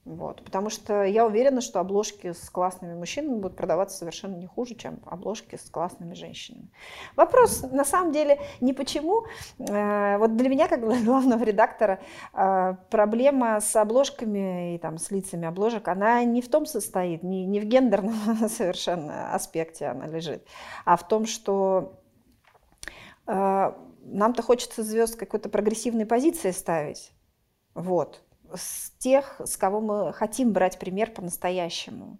[0.05, 4.75] Вот, потому что я уверена, что обложки с классными мужчинами будут продаваться совершенно не хуже,
[4.75, 6.67] чем обложки с классными женщинами.
[7.15, 9.23] Вопрос на самом деле не почему.
[9.59, 12.01] Э, вот для меня, как для главного редактора,
[12.33, 17.45] э, проблема с обложками и там, с лицами обложек, она не в том состоит, не,
[17.45, 20.45] не в гендерном совершенно аспекте она лежит,
[20.83, 22.01] а в том, что
[23.25, 27.13] э, нам-то хочется звезд какой-то прогрессивной позиции ставить.
[27.73, 28.21] Вот
[28.55, 32.17] с тех, с кого мы хотим брать пример по-настоящему.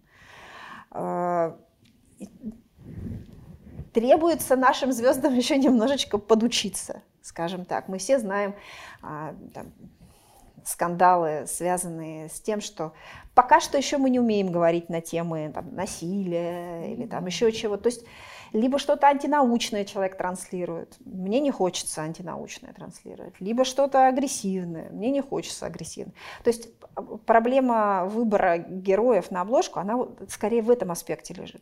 [0.92, 1.58] А,
[3.94, 7.88] требуется нашим звездам еще немножечко подучиться, скажем так.
[7.88, 8.56] Мы все знаем
[9.02, 9.74] а, там,
[10.66, 12.94] скандалы, связанные с тем, что
[13.34, 17.78] пока что еще мы не умеем говорить на темы там, насилия или там еще чего.
[17.78, 18.06] То есть
[18.54, 25.22] либо что-то антинаучное человек транслирует, мне не хочется антинаучное транслировать, либо что-то агрессивное, мне не
[25.22, 26.14] хочется агрессивное.
[26.44, 26.70] То есть
[27.26, 29.98] проблема выбора героев на обложку, она
[30.30, 31.62] скорее в этом аспекте лежит.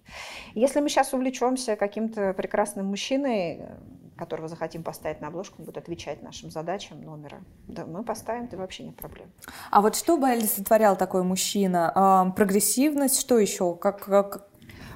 [0.54, 3.66] Если мы сейчас увлечемся каким-то прекрасным мужчиной,
[4.18, 7.42] которого захотим поставить на обложку, он будет отвечать нашим задачам номера.
[7.68, 9.32] Да, мы поставим, это вообще нет проблем.
[9.72, 12.32] А вот что бы олицетворял такой мужчина?
[12.36, 13.74] Прогрессивность, что еще?
[13.74, 14.51] Как, как,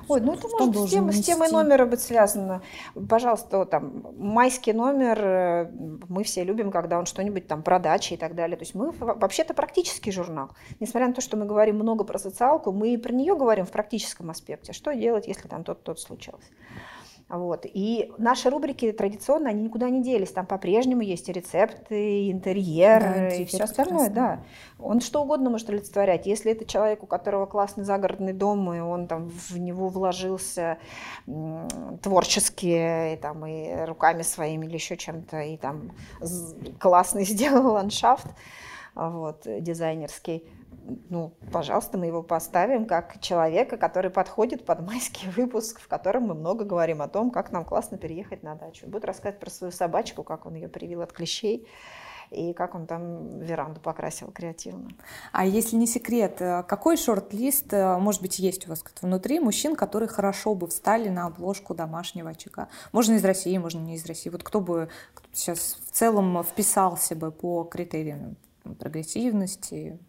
[0.08, 2.62] Ой, ну это может с, тем, с темой номера быть связано.
[3.10, 5.72] Пожалуйста, там майский номер, э,
[6.10, 8.58] мы все любим, когда он что-нибудь там про дачи и так далее.
[8.58, 10.50] То есть мы вообще-то практический журнал.
[10.80, 13.72] Несмотря на то, что мы говорим много про социалку, мы и про нее говорим в
[13.72, 14.74] практическом аспекте.
[14.74, 16.48] Что делать, если там тот-тот случился?
[17.28, 17.66] Вот.
[17.66, 20.32] И наши рубрики традиционно, они никуда не делись.
[20.32, 24.10] Там по-прежнему есть и рецепты, и интерьер, да, и все остальное.
[24.12, 24.44] Да.
[24.78, 26.28] Он что угодно может олицетворять.
[26.28, 30.78] Если это человек, у которого классный загородный дом, и он там в него вложился
[32.04, 35.94] творчески, и, там, и руками своими или еще чем-то, и там
[36.80, 38.28] классный сделал ландшафт,
[38.94, 40.48] вот, дизайнерский,
[41.10, 46.36] ну, пожалуйста, мы его поставим как человека, который подходит под майский выпуск, в котором мы
[46.36, 48.88] много говорим о том, как нам классно переехать на дачу.
[48.88, 51.68] Будет рассказывать про свою собачку, как он ее привил от клещей
[52.32, 54.90] и как он там веранду покрасил креативно.
[55.32, 59.76] А если не секрет, э, какой шорт-лист, э, может быть, есть у вас внутри мужчин,
[59.76, 62.68] которые хорошо бы встали на обложку домашнего очага?
[62.92, 64.30] Можно из России, можно не из России.
[64.30, 64.90] Вот кто бы
[65.34, 68.38] сейчас в целом вписался бы по критериям
[68.80, 70.00] прогрессивности,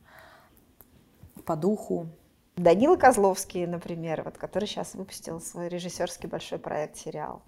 [1.47, 2.09] по духу.
[2.57, 7.43] Данила Козловский, например, вот, который сейчас выпустил свой режиссерский большой проект сериал,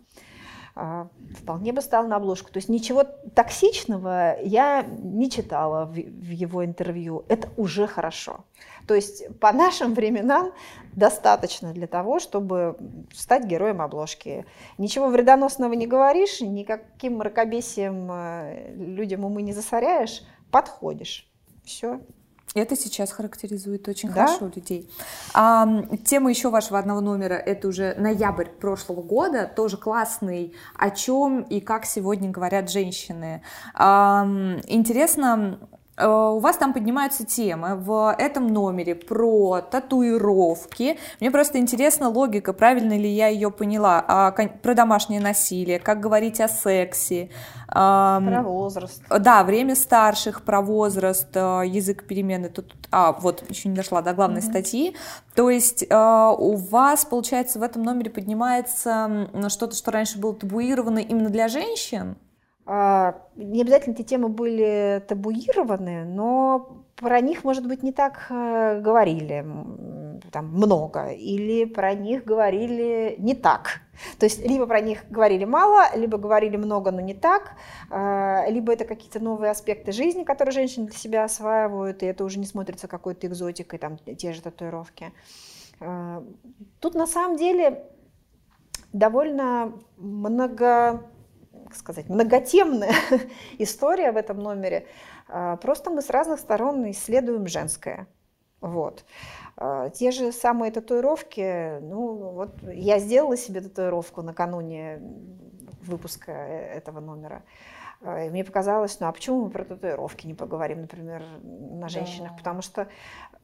[0.75, 2.53] а, вполне бы стал на обложку.
[2.53, 7.25] То есть ничего токсичного я не читала в, в его интервью.
[7.29, 8.45] Это уже хорошо.
[8.87, 10.53] То есть по нашим временам
[10.93, 12.77] достаточно для того, чтобы
[13.15, 14.47] стать героем обложки.
[14.77, 21.29] Ничего вредоносного не говоришь, никаким мракобесием э, людям умы не засоряешь, подходишь.
[21.65, 22.01] Все.
[22.55, 24.27] Это сейчас характеризует очень да?
[24.27, 24.91] хорошо людей.
[25.35, 25.67] А,
[26.05, 30.55] тема еще вашего одного номера это уже ноябрь прошлого года, тоже классный.
[30.77, 33.43] О чем и как сегодня говорят женщины.
[33.75, 34.27] А,
[34.67, 35.59] интересно,
[36.01, 40.99] у вас там поднимаются темы в этом номере про татуировки.
[41.20, 44.05] Мне просто интересна логика, правильно ли я ее поняла.
[44.07, 47.31] А, про домашнее насилие, как говорить о сексе.
[47.68, 49.03] Про возраст.
[49.11, 52.49] Да, время старших, про возраст, э, язык перемены.
[52.49, 54.51] Тут, а, вот, еще не дошла до главной mm-hmm.
[54.51, 54.97] статьи.
[55.35, 61.01] То есть э, у вас, получается, в этом номере поднимается что-то, что раньше было табуировано
[61.01, 62.16] именно для женщин?
[62.71, 68.81] А, не обязательно эти темы были табуированы, но про них, может быть, не так э,
[68.83, 69.43] говорили
[70.31, 73.81] там, много, или про них говорили не так.
[74.19, 77.53] То есть либо про них говорили мало, либо говорили много, но не так,
[77.91, 82.39] а, либо это какие-то новые аспекты жизни, которые женщины для себя осваивают, и это уже
[82.39, 85.11] не смотрится какой-то экзотикой, там те же татуировки.
[85.81, 86.23] А,
[86.81, 87.87] тут на самом деле
[88.93, 91.03] довольно много
[91.69, 92.95] как сказать, многотемная
[93.59, 94.87] история в этом номере.
[95.29, 98.07] А, просто мы с разных сторон исследуем женское.
[98.61, 99.05] Вот.
[99.57, 105.01] А, те же самые татуировки, ну вот я сделала себе татуировку накануне
[105.83, 107.43] выпуска э, этого номера.
[108.01, 112.31] А, и мне показалось, ну а почему мы про татуировки не поговорим, например, на женщинах?
[112.31, 112.37] Да.
[112.39, 112.89] Потому что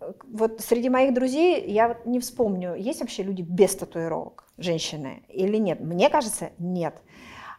[0.00, 5.24] э, вот среди моих друзей я вот не вспомню, есть вообще люди без татуировок, женщины,
[5.28, 5.80] или нет?
[5.80, 6.94] Мне кажется, нет.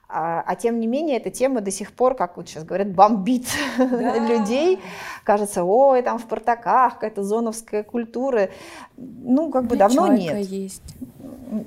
[0.08, 3.47] А, а тем не менее, эта тема до сих пор, как вот сейчас говорят, бомбит
[3.78, 4.18] да.
[4.28, 4.80] людей.
[5.24, 8.49] Кажется, ой, там в Спартаках какая-то зоновская культура.
[8.97, 10.38] Ну, как бы давно нет.
[10.45, 10.84] есть.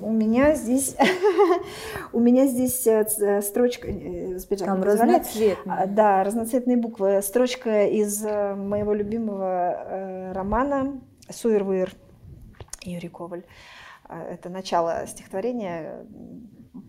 [0.01, 0.95] У меня здесь,
[2.13, 5.75] у меня здесь э, э, строчка, э, там разноцветные.
[5.77, 7.21] А, да, разноцветные буквы.
[7.21, 11.91] Строчка из моего любимого романа «Суирвыр»
[12.83, 13.43] Юрий Коваль.
[14.07, 16.05] Это начало стихотворения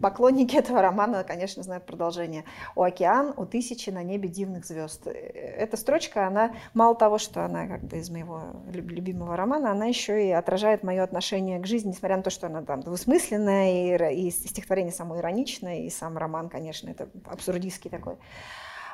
[0.03, 2.45] Поклонники этого романа, конечно, знают продолжение.
[2.76, 5.07] «У океан, у тысячи на небе дивных звезд».
[5.07, 10.26] Эта строчка, она мало того, что она как бы из моего любимого романа, она еще
[10.28, 14.31] и отражает мое отношение к жизни, несмотря на то, что она там двусмысленная, и, и
[14.31, 18.16] стихотворение само ироничное, и сам роман, конечно, это абсурдистский такой.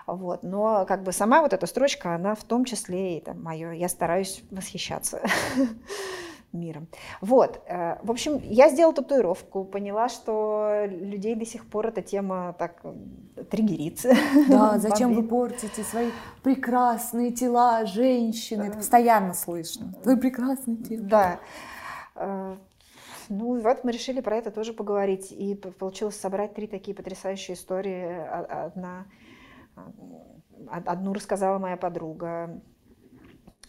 [0.07, 0.45] Вот.
[0.45, 3.89] Но как бы сама вот эта строчка, она в том числе и там, мое, я
[3.89, 5.21] стараюсь восхищаться.
[6.57, 6.89] миром.
[7.21, 12.55] Вот, э, в общем, я сделала татуировку, поняла, что людей до сих пор эта тема
[12.59, 12.83] так
[13.51, 14.05] триггерит.
[14.49, 16.11] Да, зачем вы портите свои
[16.43, 18.65] прекрасные тела женщины?
[18.65, 19.95] Это постоянно слышно.
[20.03, 21.03] Твои прекрасные тела.
[21.03, 21.41] Да.
[22.17, 22.57] Э,
[23.29, 25.33] ну, вот мы решили про это тоже поговорить.
[25.33, 28.25] И получилось собрать три такие потрясающие истории.
[28.67, 29.07] Одна,
[30.69, 32.61] одну рассказала моя подруга.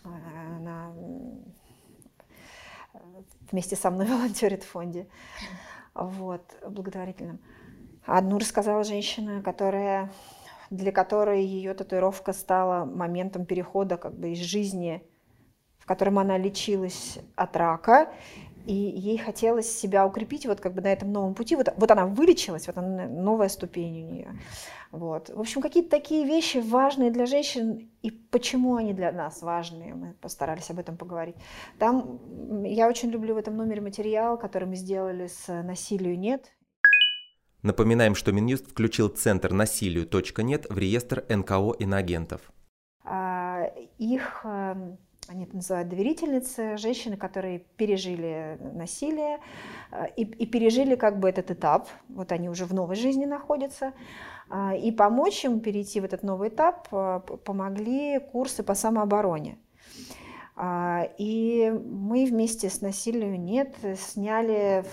[0.03, 0.09] Э,
[0.57, 0.93] она
[3.51, 5.07] вместе со мной волонтерит в фонде,
[5.93, 7.39] вот, благотворительном.
[8.05, 10.11] Одну рассказала женщина, которая,
[10.69, 15.03] для которой ее татуировка стала моментом перехода как бы из жизни,
[15.77, 18.13] в котором она лечилась от рака,
[18.67, 21.55] и ей хотелось себя укрепить вот как бы на этом новом пути.
[21.55, 24.39] Вот, вот она вылечилась, вот она новая ступень у нее.
[24.91, 25.29] Вот.
[25.29, 30.13] В общем, какие-то такие вещи важные для женщин, и почему они для нас важные, мы
[30.13, 31.35] постарались об этом поговорить.
[31.79, 36.51] Там я очень люблю в этом номере материал, который мы сделали с «Насилию нет».
[37.63, 42.41] Напоминаем, что Минюст включил центр насилию.нет в реестр НКО иноагентов.
[43.03, 43.63] А,
[43.97, 44.97] их эм,
[45.29, 49.39] они это называют доверительницы, женщины, которые пережили насилие
[49.91, 53.93] э, и, и пережили как бы этот этап, вот они уже в новой жизни находятся,
[54.49, 59.57] а, и помочь им перейти в этот новый этап э, помогли курсы по самообороне.
[61.19, 64.83] И мы вместе с «Насилию нет» сняли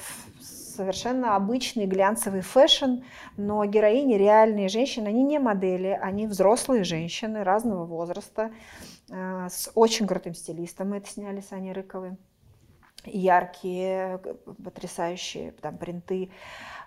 [0.74, 3.03] совершенно обычный глянцевый fashion,
[3.37, 8.51] но героини реальные женщины, они не модели, они взрослые женщины разного возраста,
[9.09, 10.91] с очень крутым стилистом.
[10.91, 12.17] Мы это сняли с Аней Рыковой.
[13.05, 14.19] Яркие,
[14.63, 16.31] потрясающие там принты.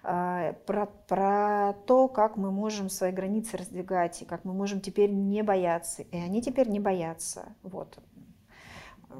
[0.03, 5.11] А, про, про то, как мы можем свои границы раздвигать, и как мы можем теперь
[5.11, 6.03] не бояться.
[6.03, 7.55] И они теперь не боятся.
[7.61, 7.99] Вот.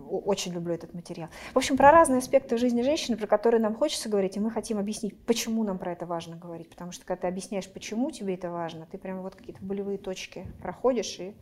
[0.10, 1.30] Очень люблю этот материал.
[1.54, 4.78] В общем, про разные аспекты жизни женщины, про которые нам хочется говорить, и мы хотим
[4.78, 6.70] объяснить, почему нам про это важно говорить.
[6.70, 10.46] Потому что когда ты объясняешь, почему тебе это важно, ты прямо вот какие-то болевые точки
[10.62, 11.36] проходишь и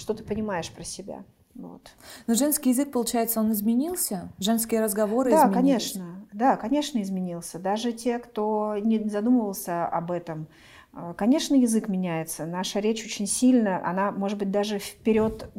[0.00, 1.24] что ты понимаешь про себя.
[1.54, 1.90] Вот.
[2.26, 4.32] Но женский язык, получается, он изменился?
[4.38, 5.54] Женские разговоры да, изменились?
[5.54, 6.26] конечно.
[6.32, 7.58] Да, конечно, изменился.
[7.58, 10.46] Даже те, кто не задумывался об этом,
[10.94, 12.46] э, конечно, язык меняется.
[12.46, 15.50] Наша речь очень сильно, она, может быть, даже вперед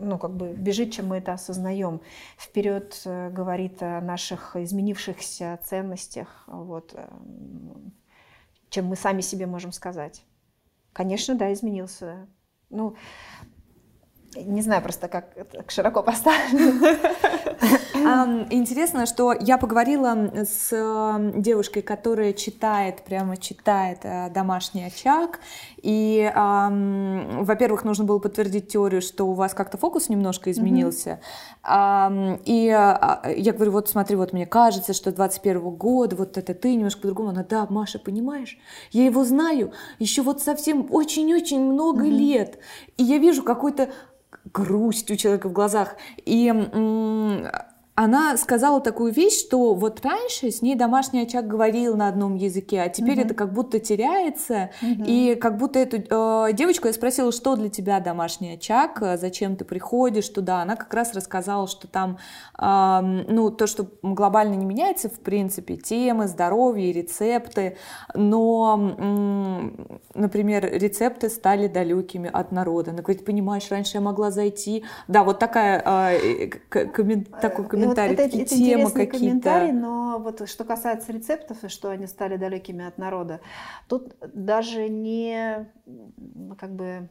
[0.00, 2.00] ну, как бы бежит, чем мы это осознаем.
[2.38, 7.06] Вперед э, говорит о наших изменившихся ценностях, вот, э,
[8.70, 10.24] чем мы сами себе можем сказать.
[10.92, 12.26] Конечно, да, изменился.
[12.70, 12.96] Ну,
[14.36, 16.96] Не знаю просто, как это широко поставлено.
[18.50, 20.70] Интересно, что я поговорила с
[21.36, 25.40] девушкой, которая читает, прямо читает э, «Домашний очаг»,
[25.84, 31.20] и, во-первых, нужно было подтвердить теорию, что у вас как-то фокус немножко изменился.
[31.62, 36.74] И а, я говорю, вот смотри, вот мне кажется, что 21 года, вот это ты
[36.74, 37.28] немножко по-другому.
[37.30, 38.58] Она, да, Маша, понимаешь,
[38.92, 42.58] я его знаю еще вот совсем очень-очень много лет.
[42.96, 43.90] И я вижу какой-то
[44.52, 45.96] грусть у человека в глазах.
[46.24, 46.52] И
[47.96, 52.82] она сказала такую вещь, что вот раньше с ней домашний очаг говорил на одном языке,
[52.82, 53.26] а теперь угу.
[53.26, 55.04] это как будто теряется, угу.
[55.06, 59.64] и как будто эту э, девочку я спросила, что для тебя домашний очаг, зачем ты
[59.64, 62.18] приходишь туда, она как раз рассказала, что там,
[62.58, 67.76] э, ну, то, что глобально не меняется, в принципе, темы, здоровье, рецепты,
[68.12, 69.70] но, э,
[70.14, 72.90] например, рецепты стали далекими от народа.
[72.90, 77.24] Она говорит, понимаешь, раньше я могла зайти, да, вот такая, э, коммен...
[77.24, 79.18] такой комментарий комментарии, вот это, это темы какие-то.
[79.18, 83.40] комментарий, но вот что касается рецептов и что они стали далекими от народа,
[83.88, 85.68] тут даже не
[86.58, 87.08] как бы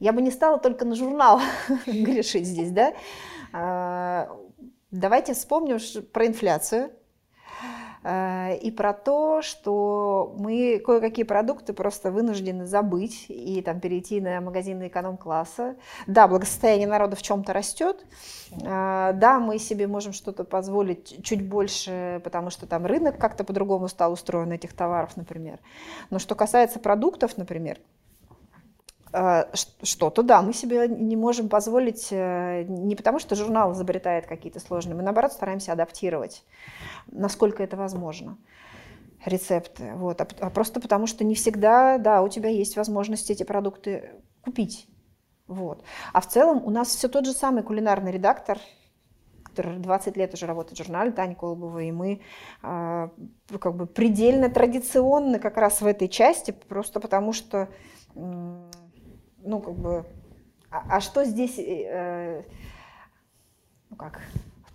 [0.00, 1.40] я бы не стала только на журнал
[1.86, 2.94] грешить здесь, да.
[3.52, 4.30] А,
[4.90, 5.78] давайте вспомним
[6.12, 6.90] про инфляцию.
[8.04, 14.40] Э, и про то, что мы кое-какие продукты просто вынуждены забыть и там перейти на
[14.40, 15.76] магазины эконом-класса.
[16.06, 18.04] Да, благосостояние народа в чем-то растет,
[18.52, 23.88] э, да, мы себе можем что-то позволить чуть больше, потому что там рынок как-то по-другому
[23.88, 25.58] стал устроен этих товаров, например.
[26.10, 27.78] Но что касается продуктов, например,
[29.82, 35.02] что-то, да, мы себе не можем позволить не потому, что журнал изобретает какие-то сложные, мы
[35.02, 36.44] наоборот стараемся адаптировать
[37.10, 38.38] насколько это возможно
[39.24, 43.42] рецепты, вот, а, а просто потому что не всегда, да, у тебя есть возможность эти
[43.42, 44.88] продукты купить,
[45.46, 45.82] вот.
[46.12, 48.58] А в целом у нас все тот же самый кулинарный редактор,
[49.42, 52.20] который 20 лет уже работает в журнале Таня Колобова, и мы
[52.62, 53.08] э,
[53.58, 57.68] как бы предельно традиционны как раз в этой части, просто потому что,
[58.14, 58.67] э,
[59.48, 60.04] ну, как бы,
[60.70, 62.44] а, а что здесь, э,
[63.90, 64.20] ну как,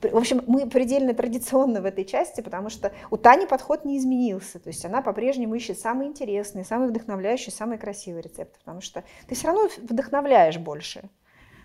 [0.01, 4.59] в общем, мы предельно традиционны в этой части, потому что у Тани подход не изменился.
[4.59, 9.35] То есть она по-прежнему ищет самые интересные, самые вдохновляющие, самые красивые рецепты, потому что ты
[9.35, 11.09] все равно вдохновляешь больше,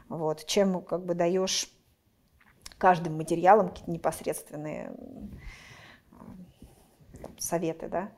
[0.09, 1.69] вот, чем как бы даешь
[2.77, 4.93] каждым материалом какие-то непосредственные
[7.39, 8.11] советы, да,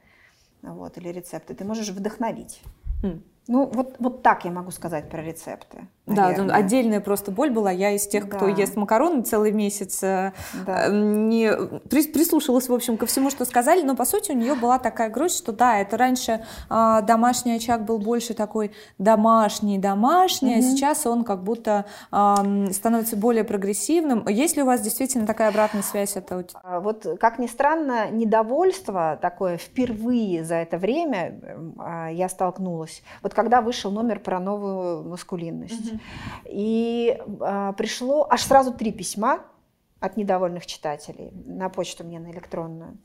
[0.63, 1.55] вот, или рецепты.
[1.55, 2.61] Ты можешь вдохновить.
[3.03, 3.23] Mm.
[3.49, 5.87] Ну, вот, вот так я могу сказать про рецепты.
[6.15, 6.49] Наверное.
[6.49, 7.71] Да, отдельная просто боль была.
[7.71, 8.37] Я из тех, да.
[8.37, 10.33] кто ест макароны целый месяц, э,
[10.67, 10.89] да.
[10.89, 11.51] не
[11.89, 15.39] прислушалась, в общем, ко всему, что сказали, но по сути у нее была такая грусть,
[15.39, 20.59] что да, это раньше э, домашний очаг был больше такой домашний, домашний, угу.
[20.59, 24.27] а сейчас он как будто э, становится более прогрессивным.
[24.29, 26.17] Есть ли у вас действительно такая обратная связь?
[26.17, 26.45] Это...
[26.63, 31.41] А вот, как ни странно, недовольство такое впервые за это время
[32.11, 33.03] я столкнулась.
[33.23, 35.93] Вот когда вышел номер про новую маскулинность.
[35.93, 36.00] Угу.
[36.47, 39.41] И а, пришло аж сразу три письма
[40.01, 42.99] от недовольных читателей на почту мне, на электронную.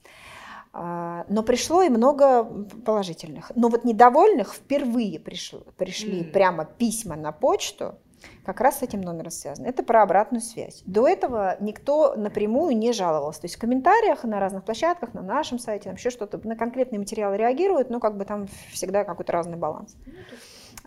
[0.77, 2.43] А, но пришло и много
[2.85, 3.51] положительных.
[3.55, 6.31] Но вот недовольных впервые пришло, пришли mm.
[6.31, 7.95] прямо письма на почту,
[8.43, 9.67] как раз с этим номером связано.
[9.67, 10.81] Это про обратную связь.
[10.85, 13.41] До этого никто напрямую не жаловался.
[13.41, 16.99] То есть в комментариях на разных площадках, на нашем сайте, там еще что-то, на конкретные
[16.99, 19.95] материалы реагируют, но как бы там всегда какой-то разный баланс.
[20.05, 20.13] Mm.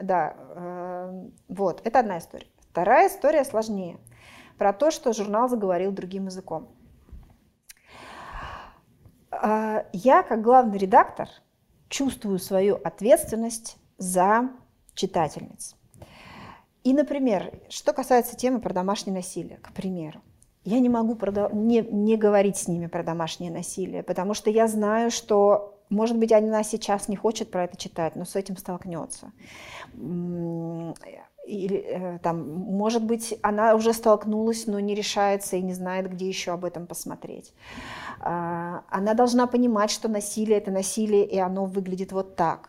[0.00, 2.46] Да, э, вот, это одна история.
[2.70, 3.98] Вторая история сложнее.
[4.56, 6.68] Про то, что журнал заговорил другим языком.
[9.30, 11.28] Э, я, как главный редактор,
[11.88, 14.50] чувствую свою ответственность за
[14.94, 15.74] читательниц.
[16.84, 20.20] И, например, что касается темы про домашнее насилие, к примеру,
[20.64, 21.18] я не могу
[21.52, 26.32] не, не говорить с ними про домашнее насилие, потому что я знаю, что может быть,
[26.32, 29.32] она сейчас не хочет про это читать, но с этим столкнется.
[31.46, 36.28] Или, э, там, может быть, она уже столкнулась, но не решается и не знает, где
[36.28, 37.54] еще об этом посмотреть.
[38.20, 42.68] А, она должна понимать, что насилие– это насилие, и оно выглядит вот так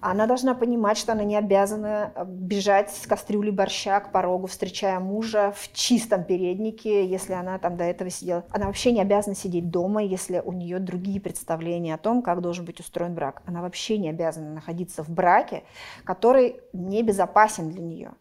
[0.00, 5.00] она должна понимать, что она не обязана э, бежать с кастрюли борща к порогу, встречая
[5.00, 8.44] мужа в чистом переднике, если она там до этого сидела.
[8.50, 12.64] Она вообще не обязана сидеть дома, если у нее другие представления о том, как должен
[12.64, 13.42] быть устроен брак.
[13.46, 15.64] Она вообще не обязана находиться в браке,
[16.04, 18.12] который небезопасен для нее.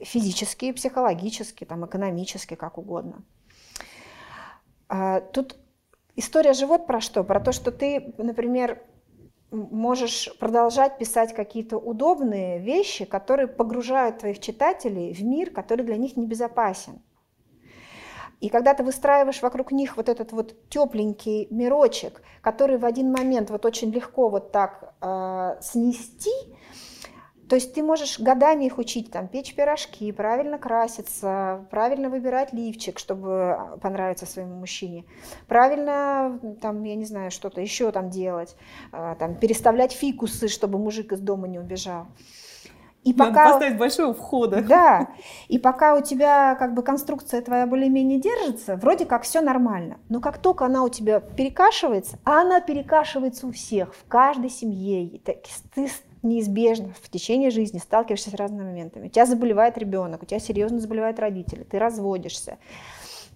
[0.00, 3.22] Физически, психологически, там, экономически, как угодно.
[4.88, 5.56] А, тут
[6.14, 7.24] история живот про что?
[7.24, 8.82] Про то, что ты, например,
[9.56, 16.16] можешь продолжать писать какие-то удобные вещи, которые погружают твоих читателей в мир, который для них
[16.16, 17.02] небезопасен.
[18.40, 23.50] И когда ты выстраиваешь вокруг них вот этот вот тепленький мирочек, который в один момент
[23.50, 26.30] вот очень легко вот так э, снести,
[27.48, 32.98] то есть ты можешь годами их учить, там, печь пирожки, правильно краситься, правильно выбирать лифчик,
[32.98, 35.04] чтобы понравиться своему мужчине,
[35.46, 38.56] правильно, там, я не знаю, что-то еще там делать,
[38.92, 42.06] а, там, переставлять фикусы, чтобы мужик из дома не убежал.
[43.06, 43.52] И Надо пока...
[43.52, 44.62] поставить большого входа.
[44.62, 45.10] Да,
[45.46, 49.98] и пока у тебя как бы конструкция твоя более-менее держится, вроде как все нормально.
[50.08, 55.20] Но как только она у тебя перекашивается, а она перекашивается у всех, в каждой семье,
[55.72, 55.88] ты
[56.26, 59.06] неизбежно в течение жизни сталкиваешься с разными моментами.
[59.06, 62.58] У тебя заболевает ребенок, у тебя серьезно заболевают родители, ты разводишься,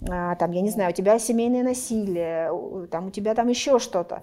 [0.09, 2.51] а, там, я не знаю, у тебя семейное насилие,
[2.91, 4.23] там, у тебя там еще что-то,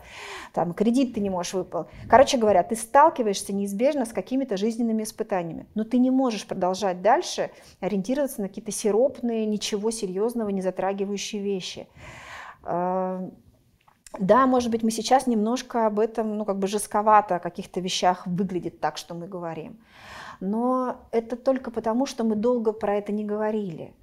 [0.53, 1.89] там, кредит ты не можешь выполнить.
[2.09, 7.51] Короче говоря, ты сталкиваешься неизбежно с какими-то жизненными испытаниями, но ты не можешь продолжать дальше
[7.79, 11.87] ориентироваться на какие-то сиропные, ничего серьезного не затрагивающие вещи.
[14.19, 18.25] Да, может быть, мы сейчас немножко об этом, ну, как бы жестковато о каких-то вещах
[18.25, 19.79] выглядит так, что мы говорим.
[20.39, 23.93] Но это только потому, что мы долго про это не говорили.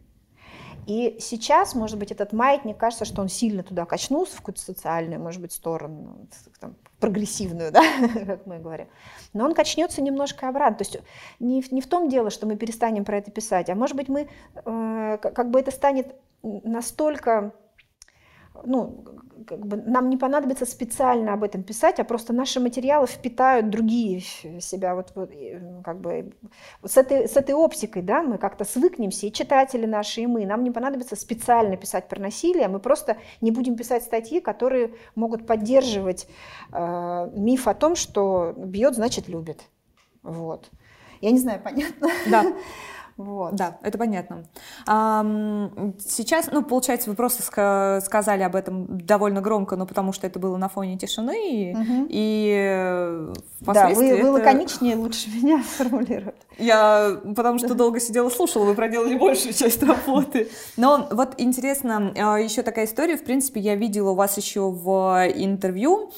[0.86, 5.20] И сейчас, может быть, этот маятник, кажется, что он сильно туда качнулся, в какую-то социальную,
[5.20, 6.28] может быть, сторону,
[6.60, 7.82] там, прогрессивную, да,
[8.26, 8.88] как мы говорим.
[9.32, 10.78] Но он качнется немножко обратно.
[10.78, 10.98] То есть
[11.40, 14.28] не, не в том дело, что мы перестанем про это писать, а может быть, мы,
[14.54, 17.54] э, как бы это станет настолько
[18.64, 19.04] ну,
[19.46, 24.20] как бы нам не понадобится специально об этом писать, а просто наши материалы впитают другие
[24.20, 25.30] себя вот, вот
[25.84, 26.32] как бы
[26.84, 30.62] с этой, с этой оптикой, да, мы как-то свыкнемся, и читатели наши, и мы, нам
[30.62, 36.26] не понадобится специально писать про насилие, мы просто не будем писать статьи, которые могут поддерживать
[36.72, 39.62] э, миф о том, что бьет, значит любит,
[40.22, 40.70] вот.
[41.20, 42.08] Я не знаю, понятно?
[42.30, 42.44] Да.
[43.16, 43.54] Вот.
[43.54, 44.44] Да, это понятно.
[44.86, 47.42] Сейчас, ну, получается, вы просто
[48.00, 52.06] сказали об этом довольно громко, но потому что это было на фоне тишины, угу.
[52.08, 56.34] и впоследствии Да, вы, вы лаконичнее лучше меня формулируете.
[56.58, 60.48] Я, потому что долго сидела, слушала, вы проделали большую часть работы.
[60.76, 65.26] Но вот интересно, а, еще такая история, в принципе, я видела у вас еще в
[65.34, 66.12] интервью,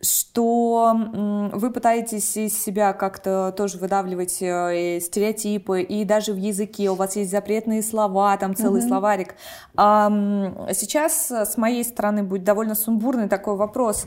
[0.00, 6.94] что вы пытаетесь из себя как-то тоже выдавливать э, стереотипы, и даже в языке у
[6.94, 8.88] вас есть запретные слова, там целый mm-hmm.
[8.88, 9.34] словарик.
[9.74, 14.06] Сейчас с моей стороны будет довольно сумбурный такой вопрос.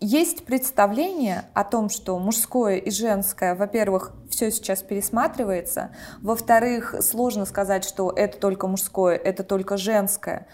[0.00, 5.90] Есть представление о том, что мужское и женское, во-первых, все сейчас пересматривается,
[6.20, 10.46] во-вторых, сложно сказать, что это только мужское, это только женское.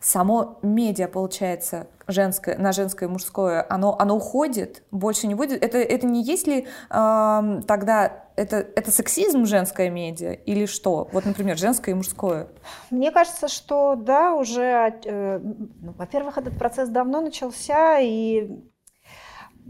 [0.00, 5.62] Само медиа, получается, женское, на женское и мужское, оно, оно уходит, больше не будет.
[5.62, 11.08] Это, это не есть ли э, тогда, это, это сексизм женское медиа или что?
[11.12, 12.48] Вот, например, женское и мужское.
[12.90, 18.50] Мне кажется, что да, уже, э, ну, во-первых, этот процесс давно начался, и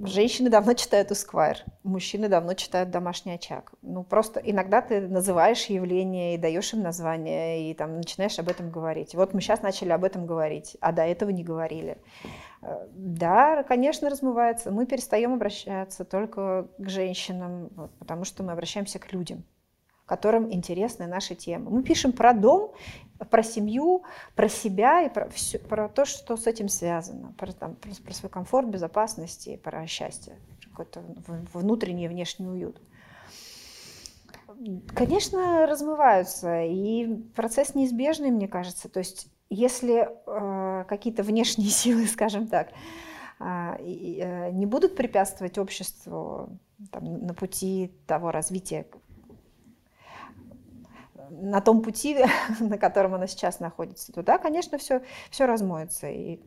[0.01, 3.73] Женщины давно читают Esquire, мужчины давно читают «Домашний очаг».
[3.83, 8.71] Ну, просто иногда ты называешь явление и даешь им название, и там начинаешь об этом
[8.71, 9.15] говорить.
[9.15, 11.99] Вот мы сейчас начали об этом говорить, а до этого не говорили.
[12.63, 14.71] Э, да, конечно, размывается.
[14.71, 19.45] Мы перестаем обращаться только к женщинам, вот, потому что мы обращаемся к людям
[20.07, 21.71] которым интересны наши темы.
[21.71, 22.73] Мы пишем про дом,
[23.31, 27.77] про семью, про себя и про, все, про то, что с этим связано, про, там,
[27.77, 30.39] про, про свой комфорт, безопасность и про счастье,
[30.71, 31.03] какой-то
[31.53, 32.81] внутренний и внешний уют.
[34.95, 38.89] Конечно, размываются, и процесс неизбежный, мне кажется.
[38.89, 42.69] То есть, если э, какие-то внешние силы, скажем так,
[43.41, 46.59] э, э, не будут препятствовать обществу
[46.91, 48.87] там, на пути того развития,
[51.41, 52.19] на том пути,
[52.61, 56.09] на котором она сейчас находится, то да, конечно, все, все размоется.
[56.09, 56.41] И,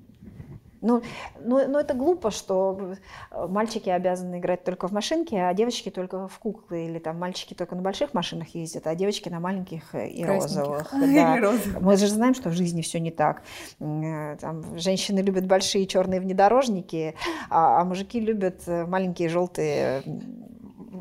[0.81, 1.01] ну,
[1.43, 2.95] ну, ну, это глупо, что
[3.31, 6.86] мальчики обязаны играть только в машинки, а девочки только в куклы.
[6.86, 10.93] Или там мальчики только на больших машинах ездят, а девочки на маленьких и розовых.
[11.15, 11.53] Да.
[11.79, 13.41] Мы же знаем, что в жизни все не так.
[13.79, 17.15] Э, там, женщины любят большие черные внедорожники,
[17.49, 20.03] а, а мужики любят маленькие желтые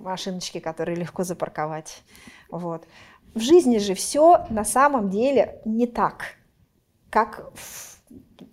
[0.04, 2.02] машиночки, которые легко запарковать.
[2.50, 2.86] Вот.
[3.34, 6.36] В жизни же все на самом деле не так,
[7.10, 7.52] как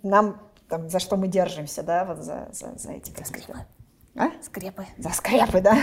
[0.02, 3.12] нам, там, за что мы держимся, да, вот за, за, за эти...
[3.16, 3.58] За скрепы.
[4.16, 4.30] А?
[4.42, 4.86] Скрепы.
[4.98, 5.76] За скрепы, да.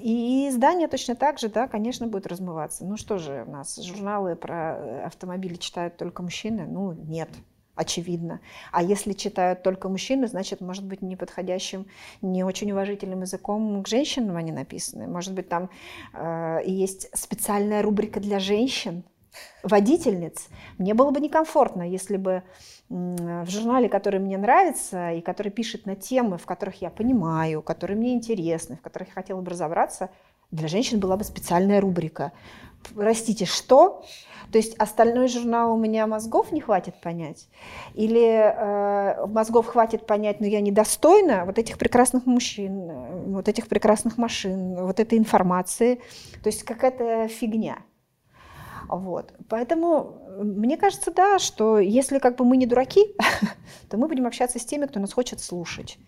[0.00, 2.86] И издание точно так же, да, конечно, будет размываться.
[2.86, 6.66] Ну что же у нас, журналы про автомобили читают только мужчины?
[6.66, 7.28] Ну, нет.
[7.78, 8.40] Очевидно.
[8.72, 11.86] А если читают только мужчины, значит, может быть, неподходящим,
[12.20, 15.06] не очень уважительным языком к женщинам они написаны.
[15.06, 15.70] Может быть, там
[16.12, 19.04] э, есть специальная рубрика для женщин,
[19.62, 20.48] водительниц.
[20.78, 22.42] Мне было бы некомфортно, если бы
[22.88, 27.96] в журнале, который мне нравится и который пишет на темы, в которых я понимаю, которые
[27.96, 30.10] мне интересны, в которых я хотела бы разобраться,
[30.50, 32.32] для женщин была бы специальная рубрика.
[32.94, 34.04] Простите, что?
[34.52, 37.48] То есть остальной журнал у меня мозгов не хватит понять?
[37.94, 44.16] Или э, мозгов хватит понять, но я недостойна вот этих прекрасных мужчин, вот этих прекрасных
[44.16, 45.96] машин, вот этой информации?
[46.42, 47.78] То есть какая-то фигня.
[48.88, 49.34] Вот.
[49.48, 53.14] Поэтому мне кажется, да, что если как бы мы не дураки,
[53.90, 55.98] то мы будем общаться с теми, кто нас хочет слушать.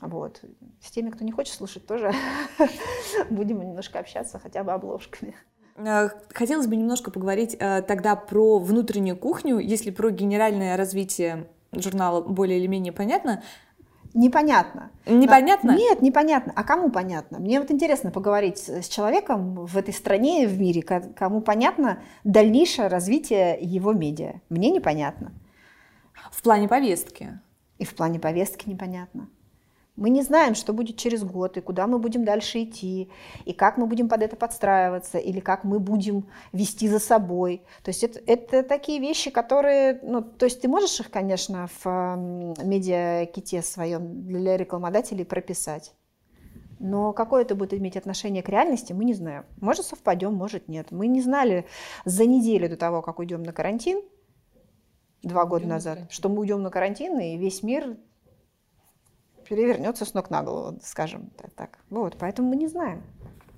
[0.00, 0.42] Вот.
[0.80, 2.12] С теми, кто не хочет слушать, тоже
[3.30, 5.36] будем немножко общаться хотя бы обложками.
[5.76, 9.58] Э, хотелось бы немножко поговорить э, тогда про внутреннюю кухню.
[9.58, 13.42] Если про генеральное развитие журнала более или менее понятно,
[14.14, 14.90] Непонятно.
[15.06, 15.70] Непонятно?
[15.74, 16.52] Нет, непонятно.
[16.54, 17.38] А кому понятно?
[17.38, 23.58] Мне вот интересно поговорить с человеком в этой стране, в мире, кому понятно дальнейшее развитие
[23.60, 24.40] его медиа.
[24.50, 25.32] Мне непонятно.
[26.30, 27.40] В плане повестки?
[27.78, 29.28] И в плане повестки непонятно.
[29.94, 33.10] Мы не знаем, что будет через год, и куда мы будем дальше идти,
[33.44, 37.62] и как мы будем под это подстраиваться, или как мы будем вести за собой.
[37.82, 42.16] То есть это, это такие вещи, которые, ну, то есть ты можешь их, конечно, в
[42.64, 45.94] медиаките своем для рекламодателей прописать.
[46.78, 49.44] Но какое это будет иметь отношение к реальности, мы не знаем.
[49.60, 50.90] Может, совпадем, может, нет.
[50.90, 51.66] Мы не знали
[52.04, 54.00] за неделю до того, как уйдем на карантин,
[55.22, 57.98] два года назад, что мы уйдем на карантин, и весь мир
[59.52, 61.78] перевернется с ног на голову, скажем так.
[61.90, 63.02] Вот, поэтому мы не знаем.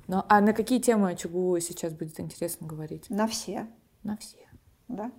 [0.08, 3.08] Ну, а на какие темы ЧГУ сейчас будет интересно говорить?
[3.10, 3.68] На все.
[4.02, 4.40] На все.
[4.88, 5.12] Да.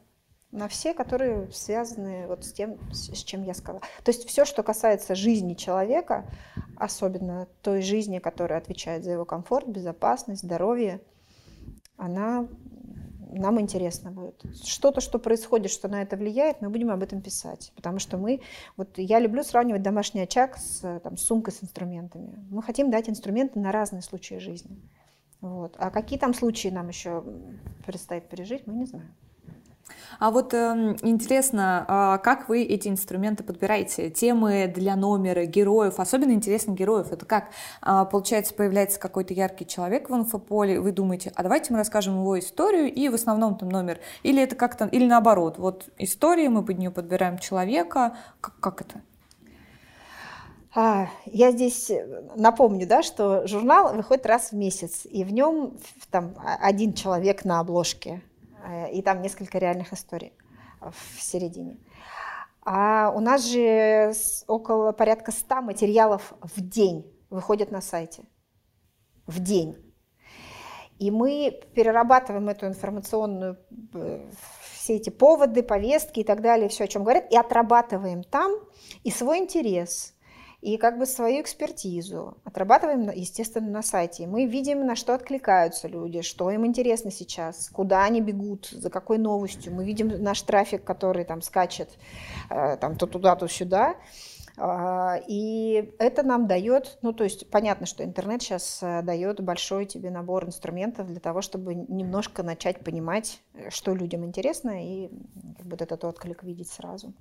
[0.52, 3.84] На все, которые связаны вот с тем, с чем я сказала.
[4.04, 6.30] То есть все, что касается жизни человека,
[6.76, 11.00] особенно той жизни, которая отвечает за его комфорт, безопасность, здоровье,
[11.96, 12.50] она
[13.32, 14.44] нам интересно будет.
[14.64, 17.72] Что-то, что происходит, что на это влияет, мы будем об этом писать.
[17.76, 18.42] Потому что мы,
[18.78, 22.46] вот я люблю сравнивать домашний очаг с там, сумкой с инструментами.
[22.50, 24.78] Мы хотим дать инструменты на разные случаи жизни.
[25.42, 25.76] Вот.
[25.78, 27.24] А какие там случаи нам еще
[27.86, 29.14] предстоит пережить, мы не знаем.
[30.20, 34.10] А вот э, интересно, э, как вы эти инструменты подбираете?
[34.10, 37.12] Темы для номера, героев, особенно интересно героев.
[37.12, 37.50] Это как,
[37.86, 42.40] э, получается, появляется какой-то яркий человек в инфополе, вы думаете, а давайте мы расскажем его
[42.40, 44.00] историю и в основном там номер.
[44.24, 48.18] Или это как-то, или наоборот, вот история, мы под нее подбираем человека.
[48.40, 49.02] Как, как это?
[50.74, 51.92] А, я здесь
[52.36, 55.78] напомню, да, что журнал выходит раз в месяц, и в нем
[56.10, 58.35] там один человек на обложке Э,
[58.92, 60.34] и там несколько реальных историй
[60.82, 61.80] в середине.
[62.64, 64.14] А у нас же
[64.48, 68.24] около порядка 100 материалов в день выходят на сайте.
[69.28, 69.78] В день.
[70.98, 73.58] И мы перерабатываем эту информационную,
[73.94, 74.30] э,
[74.74, 78.52] все эти поводы, повестки и так далее, все, о чем говорят, и отрабатываем там
[79.04, 80.14] и свой интерес–
[80.66, 84.26] и как бы свою экспертизу отрабатываем, естественно, на сайте.
[84.26, 89.20] Мы видим, на что откликаются люди, что им интересно сейчас, куда они бегут, за какой
[89.20, 89.76] новостью.
[89.76, 91.92] Мы видим наш трафик, который там скачет
[92.50, 93.96] э, там, то туда, то сюда.
[94.58, 99.86] А, и это нам дает, ну то есть понятно, что интернет сейчас э, дает большой
[99.86, 103.40] тебе набор инструментов для того, чтобы немножко начать понимать,
[103.70, 105.10] что людям интересно, и
[105.60, 107.14] как бы этот отклик видеть сразу.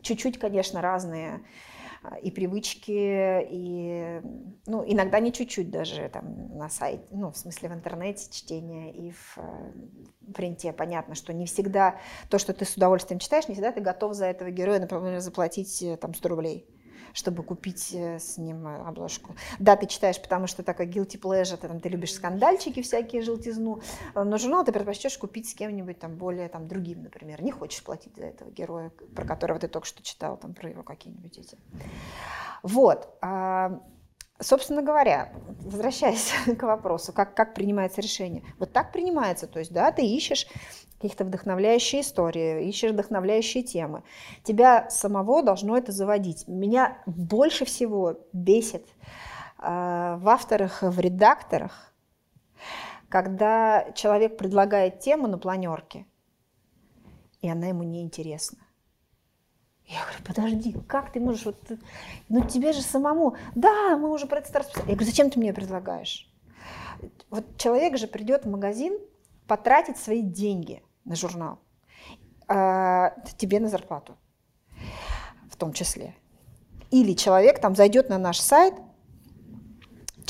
[0.00, 1.42] Чуть-чуть, конечно, разные
[2.22, 4.20] и привычки, и
[4.66, 9.10] ну, иногда не чуть-чуть даже там на сайте, ну, в смысле в интернете чтение и
[9.10, 10.72] в э, принте.
[10.72, 11.96] Понятно, что не всегда
[12.30, 15.82] то, что ты с удовольствием читаешь, не всегда ты готов за этого героя, например, заплатить
[15.82, 16.66] э, там 100 рублей
[17.12, 19.34] чтобы купить э, с ним э, обложку.
[19.58, 23.80] Да, ты читаешь, потому что такой guilty pleasure, ты, там, ты любишь скандальчики всякие, желтизну,
[24.14, 27.42] э, но журнал ты предпочтешь купить с кем-нибудь там более там, другим, например.
[27.42, 30.82] Не хочешь платить за этого героя, про которого ты только что читал, там, про его
[30.82, 31.58] какие-нибудь эти.
[32.62, 33.08] Вот.
[33.20, 33.80] А,
[34.40, 38.42] собственно говоря, возвращаясь к вопросу, как, как принимается решение.
[38.58, 40.46] Вот так принимается, то есть, да, ты ищешь
[41.00, 44.02] каких-то вдохновляющие истории, ищешь вдохновляющие темы.
[44.44, 46.46] Тебя самого должно это заводить.
[46.46, 48.86] Меня больше всего бесит
[49.58, 51.94] э, в авторах, в редакторах,
[53.08, 56.04] когда человек предлагает тему на планерке,
[57.40, 58.58] и она ему не интересна.
[59.86, 61.56] Я говорю, подожди, как ты можешь, вот,
[62.28, 66.30] ну тебе же самому, да, мы уже про это Я говорю, зачем ты мне предлагаешь?
[67.30, 68.98] Вот человек же придет в магазин
[69.46, 71.58] потратить свои деньги– на журнал.
[72.48, 74.16] а, тебе на зарплату
[75.50, 76.14] в том числе.
[76.90, 78.74] Или человек там зайдет на наш сайт,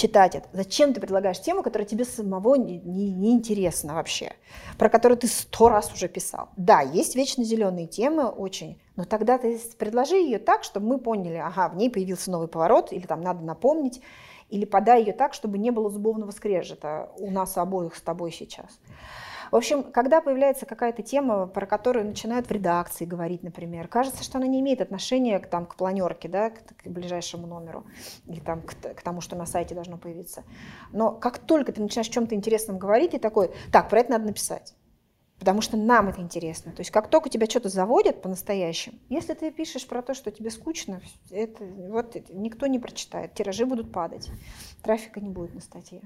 [0.00, 0.48] читать это.
[0.52, 4.32] Зачем ты предлагаешь тему, которая тебе самого не, не, не интересна вообще,
[4.78, 6.48] про которую ты сто раз уже писал?
[6.56, 11.36] Да, есть вечно зеленые темы очень, но тогда ты предложи ее так, чтобы мы поняли,
[11.36, 14.00] ага, в ней появился новый поворот, или там надо напомнить,
[14.48, 18.80] или подай ее так, чтобы не было зубовного скрежета у нас обоих с тобой сейчас.
[19.50, 24.38] В общем, когда появляется какая-то тема, про которую начинают в редакции говорить, например, кажется, что
[24.38, 27.84] она не имеет отношения к, там, к планерке, да, к, к ближайшему номеру
[28.26, 30.44] или там, к, к тому, что на сайте должно появиться.
[30.92, 34.26] Но как только ты начинаешь о чем-то интересном говорить, и такой, так, про это надо
[34.26, 34.74] написать.
[35.40, 36.70] Потому что нам это интересно.
[36.70, 40.50] То есть как только тебя что-то заводят по-настоящему, если ты пишешь про то, что тебе
[40.50, 44.30] скучно, это, вот это, никто не прочитает, тиражи будут падать,
[44.82, 46.02] трафика не будет на статье.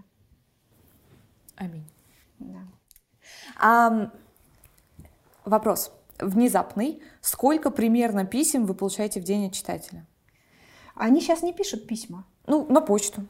[1.57, 1.85] Аминь.
[2.39, 2.61] Да.
[3.59, 4.11] А,
[5.45, 7.03] вопрос внезапный.
[7.21, 10.07] Сколько примерно писем вы получаете в день от читателя?
[10.95, 12.25] Они сейчас не пишут письма.
[12.47, 13.27] Ну, на почту.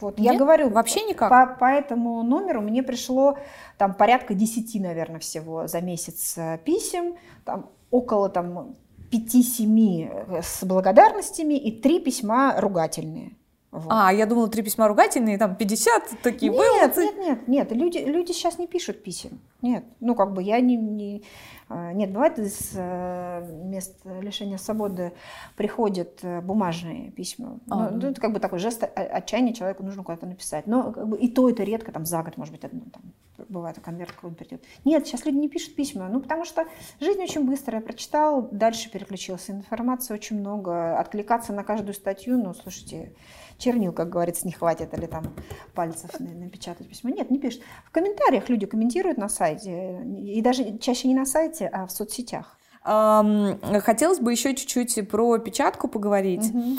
[0.00, 0.32] Вот, Нет?
[0.32, 1.30] я говорю, Вообще никак?
[1.30, 3.38] По, по этому номеру мне пришло
[3.78, 8.74] там порядка 10, наверное, всего за месяц э, писем, там около там
[9.10, 13.37] 5-7 с благодарностями и 3 письма ругательные.
[13.70, 13.86] Вот.
[13.90, 17.04] А, я думала, три письма ругательные, там 50 такие нет, вылазы.
[17.04, 19.40] Нет, нет, нет, люди, люди сейчас не пишут писем.
[19.60, 20.76] Нет, ну как бы я не...
[20.76, 21.22] не
[21.68, 25.12] а, нет, бывает из э, мест лишения свободы
[25.54, 27.58] приходят э, бумажные письма.
[27.68, 30.66] А, ну, ну, это как бы такой жест отчаяния человеку нужно куда-то написать.
[30.66, 33.02] Но как бы, и то это редко, там за год, может быть, одно, там,
[33.48, 34.64] бывает конверт какой-нибудь придет.
[34.86, 36.64] Нет, сейчас люди не пишут письма, ну потому что
[37.00, 37.82] жизнь очень быстрая.
[37.82, 39.52] Прочитал, дальше переключился.
[39.52, 40.98] Информации очень много.
[40.98, 43.12] Откликаться на каждую статью, ну, слушайте,
[43.58, 45.34] чернил, как говорится, не хватит, или там
[45.74, 47.10] пальцев напечатать письмо.
[47.10, 47.62] Нет, не пишут.
[47.84, 52.58] В комментариях люди комментируют на сайте, и даже чаще не на сайте, а в соцсетях.
[52.82, 56.48] Хотелось бы еще чуть-чуть про печатку поговорить.
[56.54, 56.78] Угу.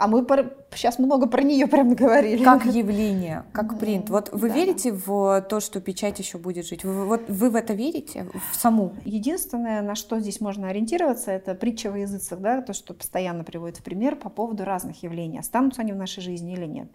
[0.00, 2.42] А мы про, сейчас много про нее прям говорили.
[2.42, 4.08] Как явление, как принт.
[4.08, 4.54] Вот вы да.
[4.54, 6.84] верите в то, что печать еще будет жить?
[6.84, 8.94] Вы, вот вы в это верите, в саму?
[9.04, 13.76] Единственное, на что здесь можно ориентироваться, это притча во языцах, да, то, что постоянно приводит
[13.76, 15.38] в пример по поводу разных явлений.
[15.38, 16.90] Останутся они в нашей жизни или нет.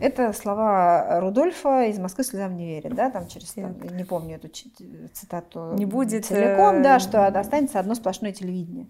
[0.00, 4.48] Это слова Рудольфа из Москвы слезам не верит, да, там через, там, не помню эту
[5.12, 8.86] цитату не будет целиком, да, э, что останется одно сплошное телевидение.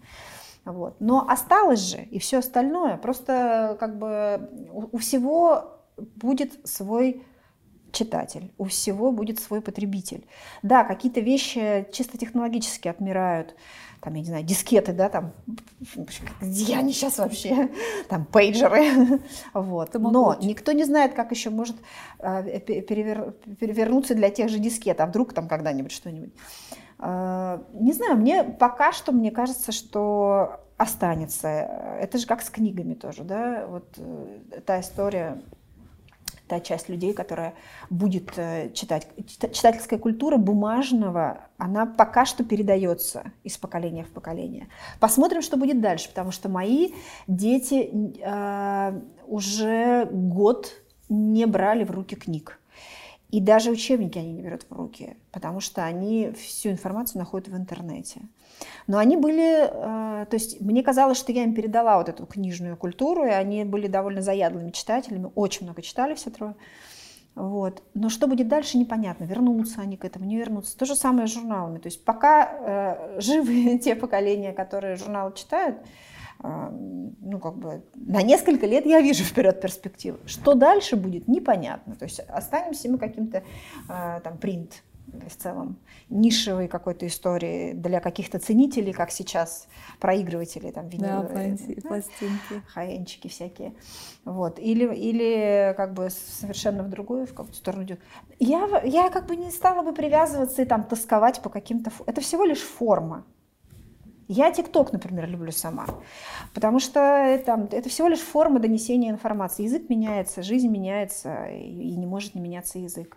[0.68, 1.00] Вот.
[1.00, 2.98] Но осталось же и все остальное.
[2.98, 7.22] Просто как бы у, у всего будет свой
[7.90, 10.26] читатель, у всего будет свой потребитель.
[10.62, 13.54] Да, какие-то вещи чисто технологически отмирают,
[14.00, 15.32] там, я не знаю, дискеты, да, там,
[16.42, 17.70] где они сейчас вообще,
[18.10, 19.20] там, пейджеры,
[19.54, 19.94] вот.
[19.94, 21.76] Но никто не знает, как еще может
[22.18, 23.32] э, перевер...
[23.58, 26.32] перевернуться для тех же дискет, а вдруг там когда-нибудь что-нибудь.
[26.98, 31.48] А, не знаю, мне пока что, мне кажется, что останется.
[31.48, 35.42] Это же как с книгами тоже, да, вот э, та история,
[36.46, 37.54] та часть людей, которая
[37.90, 39.08] будет э, читать.
[39.52, 44.68] Читательская культура бумажного, она пока что передается из поколения в поколение.
[44.98, 46.92] Посмотрим, что будет дальше, потому что мои
[47.26, 47.90] дети
[48.20, 50.72] э, уже год
[51.08, 52.60] не брали в руки книг.
[53.30, 57.56] И даже учебники они не берут в руки, потому что они всю информацию находят в
[57.56, 58.22] интернете.
[58.86, 62.76] Но они были, э, то есть мне казалось, что я им передала вот эту книжную
[62.76, 66.54] культуру, и они были довольно заядлыми читателями, очень много читали все трое.
[67.34, 67.82] Вот.
[67.94, 69.24] Но что будет дальше, непонятно.
[69.24, 70.76] Вернутся они к этому, не вернутся.
[70.76, 71.78] То же самое с журналами.
[71.78, 75.78] То есть пока э, живы те поколения, которые журналы читают,
[76.42, 80.18] ну, как бы на несколько лет я вижу вперед перспективы.
[80.26, 81.96] Что дальше будет, непонятно.
[81.96, 83.42] То есть останемся мы каким-то
[83.88, 84.82] а, там принт
[85.28, 85.78] в целом
[86.10, 89.66] нишевой какой-то истории для каких-то ценителей, как сейчас
[90.00, 93.74] проигрыватели, там, виниловые, да, пластинки, хаенчики всякие.
[94.24, 94.58] Вот.
[94.58, 98.00] Или, или как бы совершенно в другую, в какую-то сторону идет.
[98.38, 101.90] Я, я как бы не стала бы привязываться и там тосковать по каким-то...
[102.06, 103.24] Это всего лишь форма.
[104.28, 105.86] Я ТикТок, например, люблю сама,
[106.52, 109.62] потому что это, это всего лишь форма донесения информации.
[109.62, 113.16] Язык меняется, жизнь меняется, и не может не меняться язык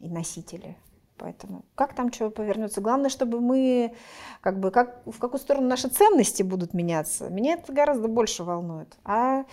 [0.00, 0.78] и носители.
[1.18, 2.80] Поэтому как там что повернется?
[2.80, 3.94] Главное, чтобы мы,
[4.40, 7.28] как бы, как, в какую сторону наши ценности будут меняться.
[7.28, 8.96] Меня это гораздо больше волнует.
[9.04, 9.44] А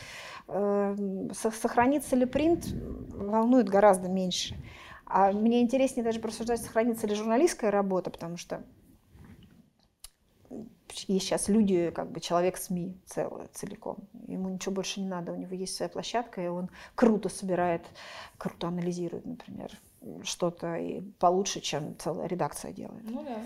[0.48, 0.96] э,
[1.34, 2.68] сохранится ли принт,
[3.14, 4.56] волнует гораздо меньше.
[5.06, 8.64] А мне интереснее даже просуждать, сохранится ли журналистская работа, потому что
[11.08, 13.98] есть сейчас люди, как бы человек СМИ целый, целиком.
[14.28, 17.86] Ему ничего больше не надо, у него есть своя площадка, и он круто собирает,
[18.38, 19.72] круто анализирует, например,
[20.24, 23.04] что-то и получше, чем целая редакция делает.
[23.04, 23.38] Ну да.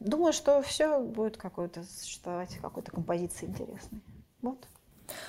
[0.00, 4.02] Думаю, что все будет какое-то существовать, какой-то композиции интересной.
[4.42, 4.68] Вот.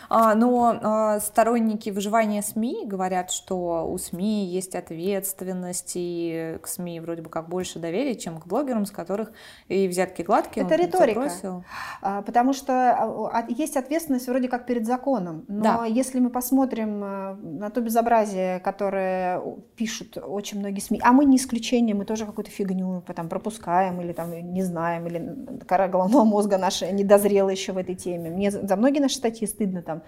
[0.09, 6.99] А, но а, сторонники выживания СМИ говорят, что у СМИ есть ответственность, и к СМИ
[6.99, 9.31] вроде бы как больше доверия, чем к блогерам, с которых
[9.67, 10.65] и взятки гладкие.
[10.65, 11.31] Это риторика.
[12.01, 15.45] А, потому что есть ответственность вроде как перед законом.
[15.47, 15.85] Но да.
[15.85, 19.41] если мы посмотрим на то безобразие, которое
[19.75, 24.13] пишут очень многие СМИ, а мы не исключение, мы тоже какую-то фигню там, пропускаем или
[24.13, 28.29] там не знаем, или кора головного мозга наша не дозрела еще в этой теме.
[28.29, 30.03] Мне за многие наши статьи стыдно там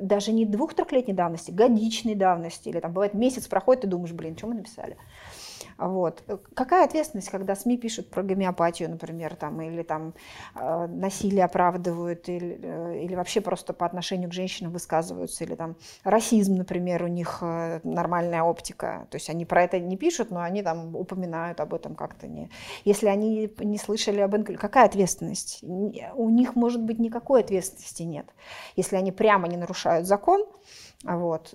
[0.00, 4.48] даже не двух-трехлетней давности, годичной давности, или там бывает месяц проходит, и думаешь, блин, что
[4.48, 4.96] мы написали.
[5.78, 6.22] Вот.
[6.54, 10.14] Какая ответственность, когда СМИ пишут про гомеопатию, например, там, или там
[10.54, 15.76] э, насилие оправдывают, или, э, или вообще просто по отношению к женщинам высказываются, или там
[16.04, 19.06] расизм, например, у них э, нормальная оптика.
[19.10, 22.26] То есть они про это не пишут, но они там упоминают об этом как-то.
[22.26, 22.50] Не...
[22.84, 25.60] Если они не слышали об инклюзии, какая ответственность?
[25.62, 28.26] У них, может быть, никакой ответственности нет.
[28.76, 30.44] Если они прямо не нарушают закон,
[31.04, 31.54] вот,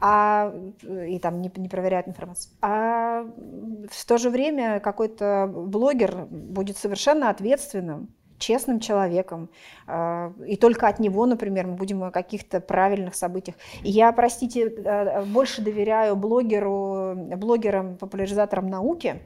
[0.00, 2.52] а, и там не, не проверяют информацию.
[2.62, 3.24] А
[3.90, 9.50] в то же время какой-то блогер будет совершенно ответственным, честным человеком,
[9.86, 13.56] а, и только от него, например, мы будем о каких-то правильных событиях.
[13.82, 19.20] И я, простите, э, больше доверяю блогеру, блогерам, популяризаторам науки,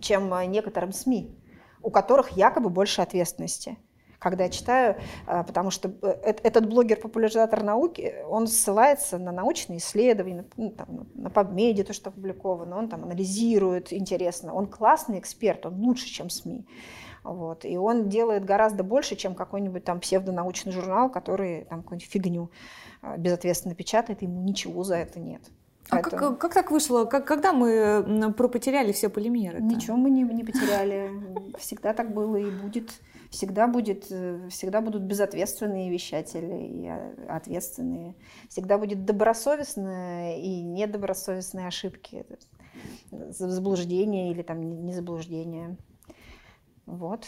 [0.00, 1.34] чем некоторым СМИ,
[1.82, 3.78] у которых якобы больше ответственности
[4.24, 4.96] когда читаю,
[5.26, 11.28] а, потому что э, этот блогер-популяризатор науки, он ссылается на научные исследования, ну, там, на
[11.28, 16.66] PubMed, то, что опубликовано, он там анализирует интересно, он классный эксперт, он лучше, чем СМИ.
[17.22, 17.66] Вот.
[17.66, 22.50] И он делает гораздо больше, чем какой-нибудь там псевдонаучный журнал, который там какую-нибудь фигню
[23.02, 25.42] а, безответственно печатает, ему ничего за это нет.
[25.90, 27.04] А как, как так вышло?
[27.04, 29.58] Как, когда мы пропотеряли все полимеры?
[29.58, 29.62] -то?
[29.62, 31.10] Ничего мы не, не потеряли.
[31.58, 32.90] Всегда так было и будет
[33.34, 38.14] всегда, будет, э, всегда будут безответственные вещатели и а, ответственные.
[38.48, 42.24] Всегда будет добросовестные и недобросовестные ошибки,
[43.10, 45.76] заблуждения или там не заблуждения.
[46.86, 47.26] Вот.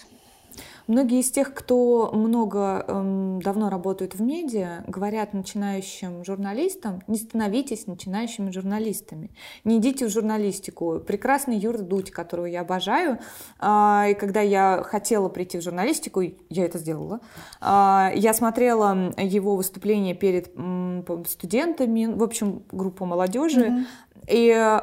[0.87, 7.89] Многие из тех, кто много эм, давно работают в медиа, говорят начинающим журналистам, не становитесь
[7.89, 9.33] начинающими журналистами,
[9.65, 11.01] не идите в журналистику.
[11.01, 13.19] Прекрасный Юр Дудь, которого я обожаю,
[13.61, 17.21] э, и когда я хотела прийти в журналистику, я это сделала,
[17.61, 23.87] э, я смотрела его выступление перед э, студентами, в общем, группу молодежи.
[24.27, 24.81] И э,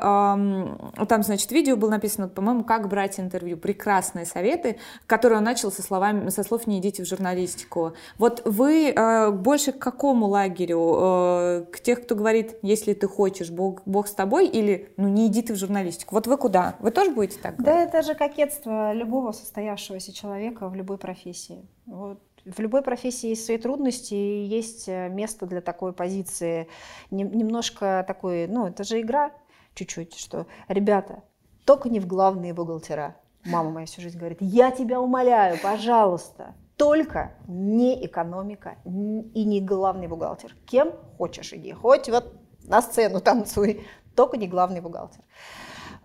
[1.07, 3.57] там, значит, видео было написано, по-моему, как брать интервью.
[3.57, 4.77] Прекрасные советы,
[5.07, 7.93] которые он начал со словами, со слов «не идите в журналистику».
[8.17, 10.95] Вот вы э, больше к какому лагерю?
[10.95, 15.27] Э, к тех, кто говорит, если ты хочешь, Бог, Бог с тобой, или ну не
[15.27, 16.15] иди ты в журналистику?
[16.15, 16.75] Вот вы куда?
[16.79, 17.91] Вы тоже будете так говорить?
[17.91, 21.67] Да, это же кокетство любого состоявшегося человека в любой профессии.
[21.85, 26.67] Вот в любой профессии есть свои трудности, и есть э, место для такой позиции.
[27.11, 29.31] Немножко такой, ну, это же игра
[29.75, 31.23] чуть-чуть, что, ребята,
[31.65, 33.15] только не в главные бухгалтера.
[33.45, 40.07] Мама моя всю жизнь говорит, я тебя умоляю, пожалуйста, только не экономика и не главный
[40.07, 40.55] бухгалтер.
[40.65, 42.33] Кем хочешь иди, хоть вот
[42.63, 43.85] на сцену танцуй,
[44.15, 45.23] только не главный бухгалтер.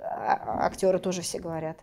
[0.00, 1.78] А, актеры тоже все говорят.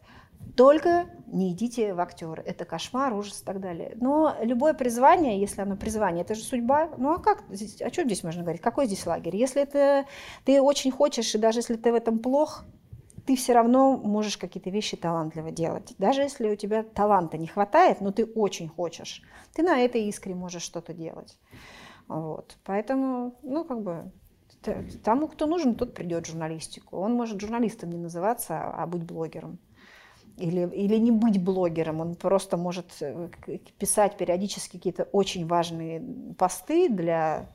[0.55, 2.41] Только не идите в актеры.
[2.45, 3.93] Это кошмар, ужас и так далее.
[3.99, 6.91] Но любое призвание, если оно призвание, это же судьба.
[6.97, 8.61] Ну а как здесь, о чем здесь можно говорить?
[8.61, 9.35] Какой здесь лагерь?
[9.35, 10.05] Если это
[10.45, 12.63] ты очень хочешь, и даже если ты в этом плох,
[13.25, 15.95] ты все равно можешь какие-то вещи талантливо делать.
[15.97, 19.23] Даже если у тебя таланта не хватает, но ты очень хочешь,
[19.53, 21.37] ты на этой искре можешь что-то делать.
[22.07, 22.55] Вот.
[22.63, 24.11] Поэтому, ну, как бы,
[25.03, 26.97] тому, кто нужен, тот придет в журналистику.
[26.97, 29.57] Он может журналистом не называться, а быть блогером
[30.37, 33.29] или, или не быть блогером, он просто может э,
[33.77, 36.01] писать периодически какие-то очень важные
[36.37, 37.49] посты для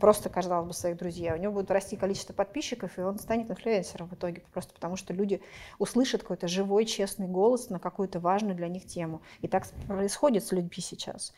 [0.00, 1.30] просто, казалось бы, своих друзей.
[1.32, 5.12] У него будет расти количество подписчиков, и он станет инфлюенсером в итоге, просто потому что
[5.12, 5.40] люди
[5.78, 9.20] услышат какой-то живой, честный голос на какую-то важную для них тему.
[9.42, 11.32] И так происходит с людьми сейчас.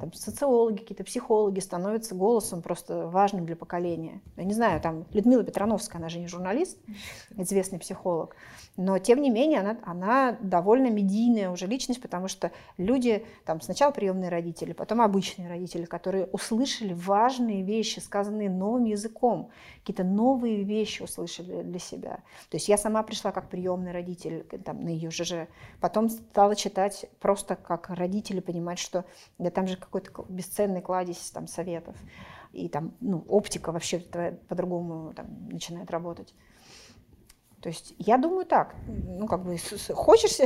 [0.00, 4.20] Там социологи, какие-то психологи становятся голосом просто важным для поколения.
[4.36, 6.78] Я не знаю, там Людмила Петрановская, она же не журналист,
[7.36, 8.34] известный психолог,
[8.76, 13.90] но тем не менее она, она довольно медийная уже личность, потому что люди, там сначала
[13.92, 19.50] приемные родители, потом обычные родители, которые услышали важные вещи, сказанные новым языком,
[19.80, 22.16] какие-то новые вещи услышали для себя.
[22.50, 25.46] То есть я сама пришла как приемный родитель там, на ее ЖЖ,
[25.80, 29.04] потом стала читать просто как родители, понимать, что
[29.36, 31.96] да, там же какой-то бесценный кладезь там, советов,
[32.52, 33.98] и там ну, оптика вообще
[34.48, 35.12] по-другому
[35.50, 36.34] начинает работать.
[37.60, 39.58] То есть я думаю так, ну как бы
[39.94, 40.38] хочешь,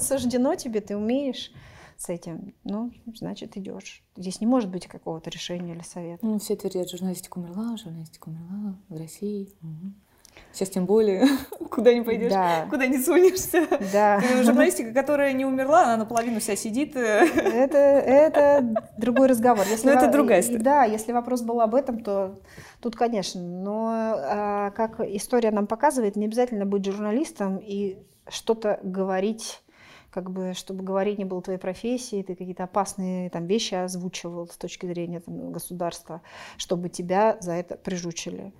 [0.02, 1.52] суждено тебе, ты умеешь
[1.98, 4.04] с этим, ну, значит, идешь.
[4.16, 6.24] Здесь не может быть какого-то решения или совета.
[6.24, 9.52] Ну, все твердят, журналистика умерла, журналистика умерла в России.
[9.60, 9.92] Угу.
[10.52, 11.26] Сейчас тем более,
[11.70, 12.66] куда не пойдешь, да.
[12.70, 13.66] куда не сунешься.
[13.92, 14.20] Да.
[14.44, 16.94] Журналистика, которая не умерла, она наполовину вся сидит.
[16.94, 19.66] Это, это другой разговор.
[19.68, 20.62] Если Но это другая история.
[20.62, 22.38] Да, если вопрос был об этом, то
[22.80, 23.42] тут, конечно.
[23.42, 29.62] Но а, как история нам показывает, не обязательно быть журналистом и что-то говорить
[30.18, 34.56] как бы, чтобы говорить не было твоей профессии, ты какие-то опасные там вещи озвучивал с
[34.56, 36.22] точки зрения там, государства,
[36.56, 38.52] чтобы тебя за это прижучили.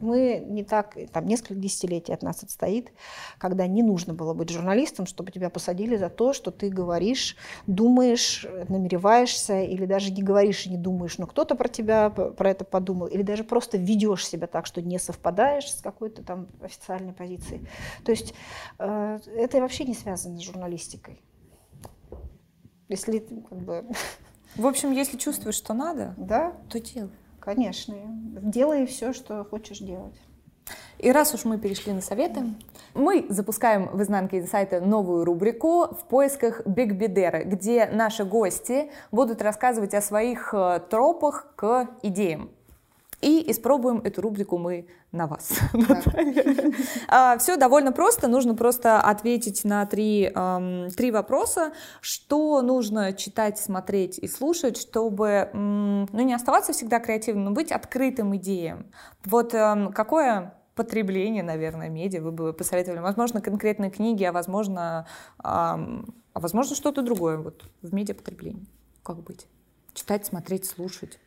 [0.00, 2.92] Мы не так, там несколько десятилетий от нас отстоит,
[3.38, 7.36] когда не нужно было быть журналистом, чтобы тебя посадили за то, что ты говоришь,
[7.68, 12.64] думаешь, намереваешься, или даже не говоришь и не думаешь, но кто-то про тебя про это
[12.64, 17.60] подумал, или даже просто ведешь себя так, что не совпадаешь с какой-то там официальной позицией.
[18.04, 18.34] То есть
[18.80, 21.03] э, это вообще не связано с журналистикой.
[22.88, 23.84] Если как бы...
[24.56, 26.52] В общем, если чувствуешь, что надо, да?
[26.70, 27.10] то делай.
[27.40, 27.94] Конечно.
[28.40, 30.14] Делай все, что хочешь делать.
[30.98, 32.44] И раз уж мы перешли на советы,
[32.94, 39.42] мы запускаем в изнанке инсайта новую рубрику в поисках Биг Бедеры, где наши гости будут
[39.42, 42.50] рассказывать о своих э, тропах к идеям.
[43.24, 45.58] И испробуем эту рубрику мы на вас.
[47.08, 48.28] а, все довольно просто.
[48.28, 50.30] Нужно просто ответить на три,
[50.94, 51.72] три вопроса.
[52.02, 58.36] Что нужно читать, смотреть и слушать, чтобы ну, не оставаться всегда креативным, но быть открытым
[58.36, 58.90] идеям.
[59.24, 62.98] Вот какое потребление, наверное, медиа вы бы посоветовали?
[62.98, 65.06] Возможно, конкретные книги, а возможно,
[65.38, 65.78] а
[66.34, 68.66] возможно что-то другое вот, в медиапотреблении.
[69.02, 69.46] Как быть?
[69.94, 71.18] Читать, смотреть, слушать.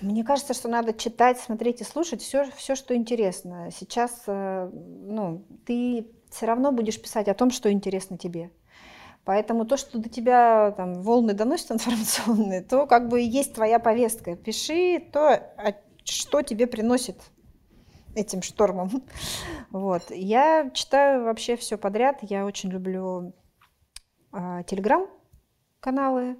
[0.00, 3.70] Мне кажется, что надо читать, смотреть и слушать все, все что интересно.
[3.70, 8.50] Сейчас э, ну, ты все равно будешь писать о том, что интересно тебе.
[9.24, 14.34] Поэтому то, что до тебя там, волны доносят информационные, то как бы есть твоя повестка.
[14.36, 15.54] Пиши то,
[16.04, 17.16] что тебе приносит
[18.14, 18.90] этим штормом.
[19.70, 20.02] Вот.
[20.10, 22.18] Я читаю вообще все подряд.
[22.20, 23.32] Я очень люблю
[24.66, 25.06] Телеграм.
[25.82, 26.36] Каналы.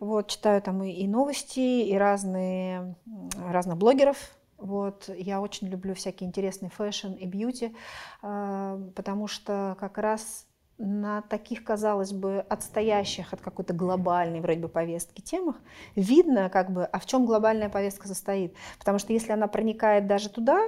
[0.00, 2.94] Вот, читаю там и, и новости, и разные,
[3.38, 4.18] разных блогеров.
[4.58, 7.74] Вот, я очень люблю всякие интересные fashion и beauty,
[8.22, 10.46] э, потому что как раз
[10.76, 15.56] на таких, казалось бы, отстоящих от какой-то глобальной вроде бы повестки темах
[15.94, 18.54] видно, как бы, а в чем глобальная повестка состоит.
[18.78, 20.60] Потому что если она проникает даже туда,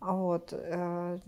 [0.00, 0.52] вот.
[0.52, 1.18] Э,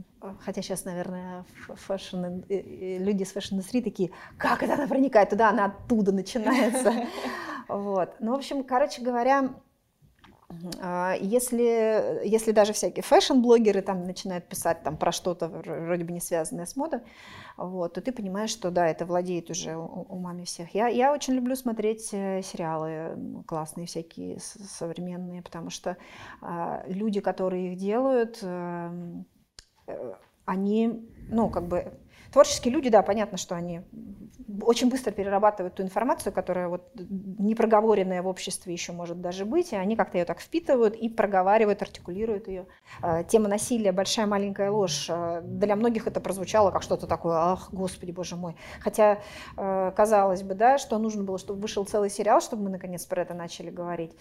[0.41, 6.13] хотя сейчас, наверное, fashion, люди с fashion-индустрии такие, как это она проникает туда, она оттуда
[6.13, 6.93] начинается.
[7.69, 8.17] Вот.
[8.19, 9.55] Ну, в общем, короче говоря, а,
[11.21, 16.67] если, если даже всякие фэшн-блогеры там начинают писать там про что-то вроде бы не связанное
[16.67, 17.01] с модой,
[17.57, 20.75] вот, то ты понимаешь, что да, это владеет уже умами всех.
[20.75, 25.97] Я, я очень люблю смотреть э, сериалы классные всякие, современные, потому что
[26.43, 29.27] э, люди, которые их делают, эм,
[29.87, 30.15] э,
[30.51, 31.93] они, ну, как бы
[32.33, 33.81] Творческие люди, да, понятно, что они
[34.63, 39.73] очень быстро перерабатывают ту информацию, которая вот не проговоренная в обществе еще может даже быть,
[39.73, 42.67] и они как-то ее так впитывают и проговаривают, артикулируют ее.
[43.01, 47.71] А, тема насилия, большая маленькая ложь, а, для многих это прозвучало как что-то такое, ах,
[47.73, 48.55] господи, боже мой.
[48.81, 49.21] Хотя,
[49.57, 53.23] а, казалось бы, да, что нужно было, чтобы вышел целый сериал, чтобы мы наконец про
[53.23, 54.13] это начали говорить.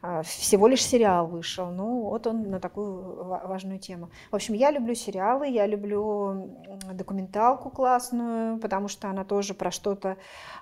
[0.00, 1.70] А, всего лишь сериал вышел.
[1.70, 4.10] Ну, вот он на такую важную тему.
[4.30, 6.56] В общем, я люблю сериалы, я люблю
[6.92, 10.16] документалку классную, потому что она тоже про что-то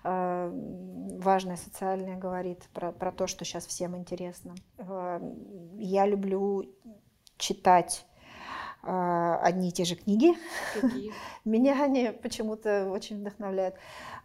[0.05, 0.51] э,
[1.21, 4.55] важное, социальное говорит, про, про то, что сейчас всем интересно.
[4.79, 5.21] Э,
[5.77, 6.65] я люблю
[7.37, 8.07] читать
[8.87, 10.35] одни и те же книги.
[10.81, 11.13] Какие?
[11.45, 13.75] Меня они почему-то очень вдохновляют.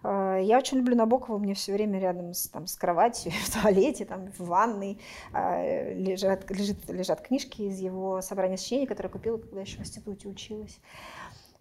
[0.04, 4.06] А, я очень люблю Набокова, мне все время рядом с, там, с кроватью, в туалете,
[4.06, 5.00] там, в ванной
[5.34, 9.82] а, лежат, лежит, лежат книжки из его собрания сочинений, которые я купила, когда еще в
[9.82, 10.80] институте училась.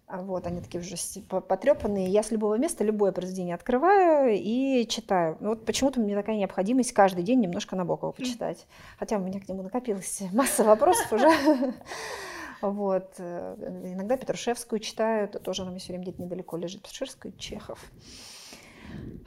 [0.07, 0.95] А, вот, они такие уже
[1.29, 2.07] потрепанные.
[2.07, 5.37] Я с любого места любое произведение открываю и читаю.
[5.39, 8.67] Вот почему-то мне такая необходимость каждый день немножко Набокова почитать.
[8.99, 11.29] Хотя у меня к нему накопилось масса вопросов уже.
[12.61, 13.15] Вот.
[13.17, 13.55] Э,
[13.85, 16.83] иногда Петрушевскую читаю, это тоже она мне все время где-то недалеко лежит.
[16.83, 17.79] Петрушевскую, Чехов.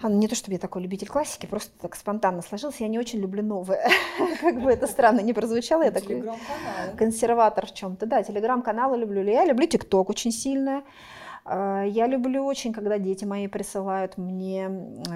[0.03, 2.81] А, ну, не то, чтобы я такой любитель классики, просто так спонтанно сложилось.
[2.81, 3.89] Я не очень люблю новое.
[4.41, 5.83] как бы это странно не прозвучало.
[5.83, 6.25] Я такой
[6.97, 8.07] консерватор в чем-то.
[8.07, 9.23] Да, телеграм-каналы люблю.
[9.23, 10.85] Я люблю ТикТок очень сильно.
[11.45, 14.71] А, я люблю очень, когда дети мои присылают мне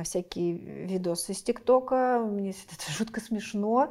[0.04, 2.20] всякие видосы из ТикТока.
[2.24, 3.90] Мне это жутко смешно.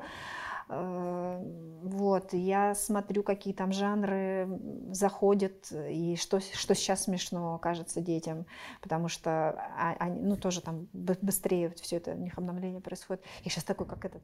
[0.69, 1.41] Э,
[1.83, 4.49] вот, я смотрю, какие там жанры
[4.91, 8.45] заходят, и что, что сейчас смешно кажется детям,
[8.81, 13.23] потому что а, они, ну, тоже там быстрее все это, у них обновление происходит.
[13.43, 14.21] Я сейчас такой, как этот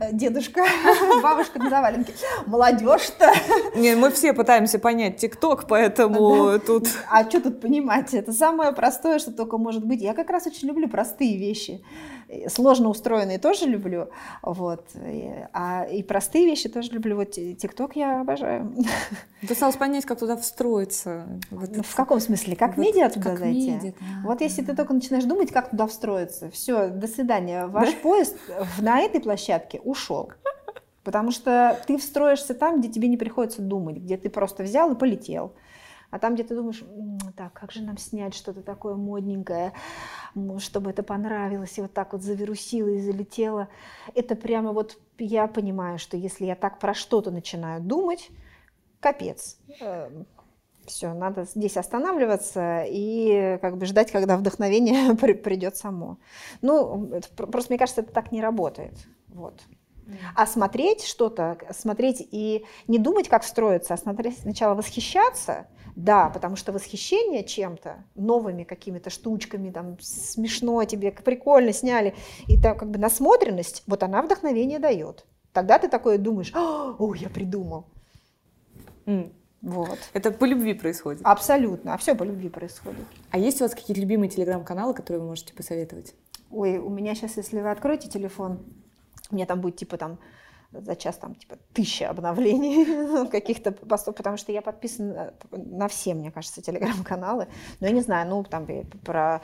[0.00, 0.62] э, дедушка,
[1.22, 2.12] бабушка на заваленке.
[2.46, 3.32] Молодежь-то!
[3.76, 6.88] Не, мы все пытаемся понять ТикТок, поэтому тут...
[7.10, 8.12] А что тут понимать?
[8.12, 10.02] Это самое простое, что только может быть.
[10.02, 11.82] Я как раз очень люблю простые вещи.
[12.48, 14.08] Сложно устроенные тоже люблю,
[14.42, 14.84] вот.
[15.52, 17.16] А и простые вещи тоже люблю.
[17.16, 18.74] Вот ТикТок я обожаю.
[19.48, 21.26] Осталось понять, как туда встроиться.
[21.50, 22.56] Вот ну, в каком смысле?
[22.56, 23.70] Как вот, медиа туда как зайти?
[23.70, 24.44] Медиа, да, вот да.
[24.44, 27.66] если ты только начинаешь думать, как туда встроиться, все, до свидания.
[27.66, 27.98] Ваш да?
[28.02, 28.36] поезд
[28.80, 30.32] на этой площадке ушел.
[31.04, 34.96] Потому что ты встроишься там, где тебе не приходится думать, где ты просто взял и
[34.96, 35.52] полетел.
[36.10, 36.82] А там, где ты думаешь,
[37.36, 39.72] так, как же нам снять что-то такое модненькое,
[40.58, 43.68] чтобы это понравилось, и вот так вот завирусило и залетело.
[44.14, 48.30] Это прямо вот я понимаю, что если я так про что-то начинаю думать,
[49.00, 49.58] капец.
[49.80, 50.26] Эм,
[50.86, 56.18] Все, надо здесь останавливаться и как бы ждать, когда вдохновение придет само.
[56.62, 58.94] Ну, просто мне кажется, это так не работает.
[59.28, 59.62] Вот.
[60.34, 65.66] А смотреть что-то, смотреть и не думать, как строиться, а смотреть сначала восхищаться,
[65.96, 72.14] да, потому что восхищение чем-то, новыми какими-то штучками, там, смешно тебе, прикольно сняли,
[72.46, 75.24] и так как бы насмотренность, вот она вдохновение дает.
[75.52, 77.86] Тогда ты такое думаешь, о, я придумал.
[79.06, 79.32] Mm.
[79.62, 79.98] Вот.
[80.12, 81.22] Это по любви происходит?
[81.24, 83.06] Абсолютно, а все по любви происходит.
[83.30, 86.14] А есть у вас какие-то любимые телеграм-каналы, которые вы можете посоветовать?
[86.50, 88.60] Ой, у меня сейчас, если вы откроете телефон,
[89.30, 90.18] у меня там будет типа там
[90.80, 96.30] за час там типа тысяча обновлений каких-то постов, потому что я подписана на все, мне
[96.30, 97.48] кажется, телеграм-каналы.
[97.80, 98.66] Но я не знаю, ну там
[99.04, 99.40] про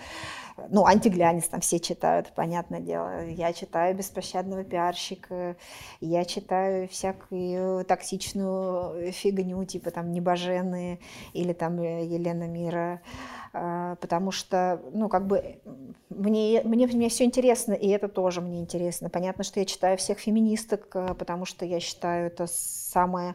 [0.69, 3.25] ну, антиглянец там все читают, понятное дело.
[3.27, 5.57] Я читаю «Беспощадного пиарщика»,
[6.01, 10.99] я читаю всякую токсичную фигню, типа там «Небоженые»
[11.33, 13.01] или там Елена Мира.
[13.55, 15.61] А, потому что, ну, как бы
[16.09, 19.11] мне, мне, мне все интересно, и это тоже мне интересно.
[19.11, 23.35] Понятно, что я читаю всех феминисток, а, потому что я считаю это самое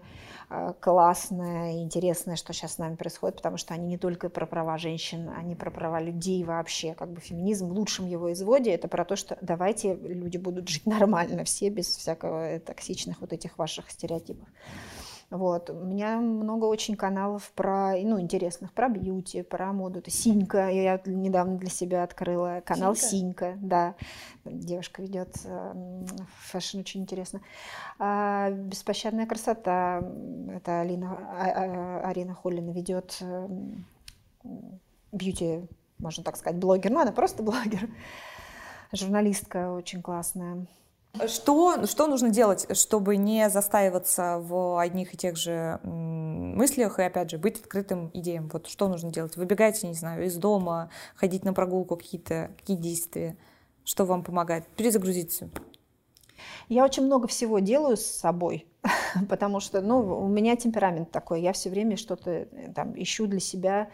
[0.49, 4.47] а, классное и интересное, что сейчас с нами происходит, потому что они не только про
[4.47, 6.95] права женщин, они про права людей вообще.
[6.95, 10.87] Как бы феминизм в лучшем его изводе это про то, что давайте люди будут жить
[10.87, 14.47] нормально, все без всякого токсичных вот этих ваших стереотипов.
[15.29, 15.69] Вот.
[15.69, 19.99] У меня много очень каналов про, ну, интересных, про бьюти, про моду.
[19.99, 23.95] Это Синька, я недавно для себя открыла канал Синька, Синька да.
[24.45, 26.07] Девушка ведет эм,
[26.43, 27.41] fashion, очень интересно.
[27.99, 30.01] А, Беспощадная красота,
[30.49, 31.51] это Алина, а,
[32.03, 33.85] а, Арина Холлина ведет эм,
[35.11, 35.67] beauty,
[35.99, 37.89] можно так сказать, блогер, ну, она просто блогер.
[38.93, 40.65] Журналистка очень классная.
[41.27, 47.31] Что, что нужно делать, чтобы не застаиваться в одних и тех же мыслях и, опять
[47.31, 48.49] же, быть открытым идеям?
[48.53, 49.35] Вот что нужно делать?
[49.35, 53.35] Выбегать, не знаю, из дома, ходить на прогулку, какие-то какие действия?
[53.83, 54.67] Что вам помогает?
[54.75, 55.49] Перезагрузиться.
[56.69, 58.67] Я очень много всего делаю с собой,
[59.29, 63.39] потому что, ну, у меня темперамент такой, я все время что-то э, там ищу для
[63.39, 63.89] себя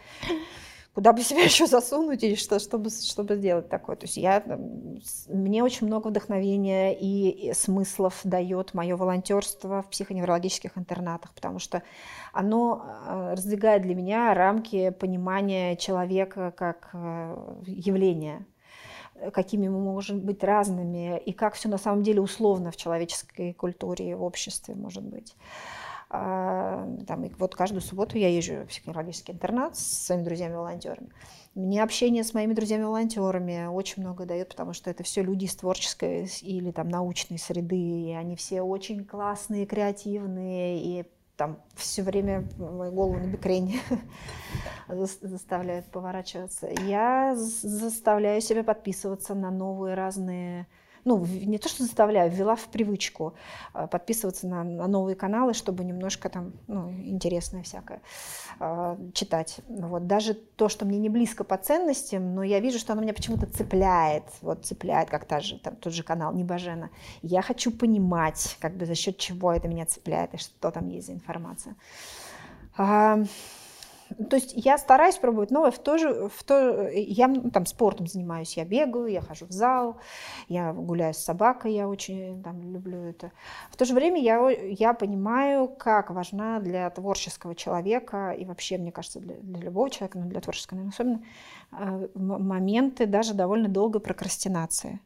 [0.93, 3.95] куда бы себя еще засунуть и что, чтобы, чтобы сделать такое.
[3.95, 4.43] То есть я,
[5.27, 11.83] мне очень много вдохновения и смыслов дает мое волонтерство в психоневрологических интернатах, потому что
[12.31, 18.45] оно э, раздвигает для меня рамки понимания человека как э, явления
[19.31, 24.11] какими мы можем быть разными, и как все на самом деле условно в человеческой культуре
[24.11, 25.35] и в обществе может быть.
[26.15, 31.09] А, там, вот каждую субботу я езжу в психологический интернат с своими друзьями-волонтерами.
[31.55, 36.29] Мне общение с моими друзьями-волонтерами очень много дает, потому что это все люди из творческой
[36.43, 42.91] или там научной среды, и они все очень классные, креативные, и там все время мою
[42.91, 43.79] голову на бекрень
[44.87, 46.69] заставляют поворачиваться.
[46.85, 50.67] Я заставляю себя подписываться на новые разные
[51.05, 53.33] ну, не то, что заставляю, ввела в привычку
[53.73, 58.01] а, подписываться на, на новые каналы, чтобы немножко там, ну, интересное всякое
[58.59, 59.59] э, читать.
[59.67, 60.07] Вот.
[60.07, 63.45] Даже то, что мне не близко по ценностям, но я вижу, что оно меня почему-то
[63.45, 66.89] цепляет, вот цепляет, как та же, там, тот же канал Небожена.
[67.21, 71.07] Я хочу понимать, как бы за счет чего это меня цепляет и что там есть
[71.07, 71.75] за информация.
[74.29, 78.07] То есть я стараюсь пробовать новое в то же, в то, я ну, там спортом
[78.07, 79.97] занимаюсь, я бегаю, я хожу в зал,
[80.47, 83.31] я гуляю с собакой, я очень там люблю это.
[83.71, 88.91] В то же время я, я понимаю, как важна для творческого человека и вообще, мне
[88.91, 91.23] кажется, для, для любого человека, но для творческого, наверное, особенно,
[91.71, 94.99] э, моменты даже довольно долгой прокрастинации.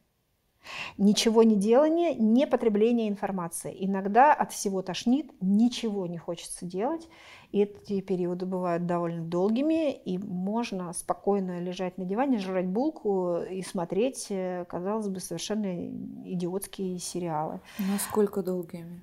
[0.96, 3.74] Ничего не делание, не потребление информации.
[3.78, 7.08] Иногда от всего тошнит, ничего не хочется делать.
[7.52, 13.62] И эти периоды бывают довольно долгими, и можно спокойно лежать на диване, жрать булку и
[13.62, 15.88] смотреть, э, казалось бы, совершенно
[16.26, 17.60] идиотские сериалы.
[17.78, 19.00] Насколько долгими?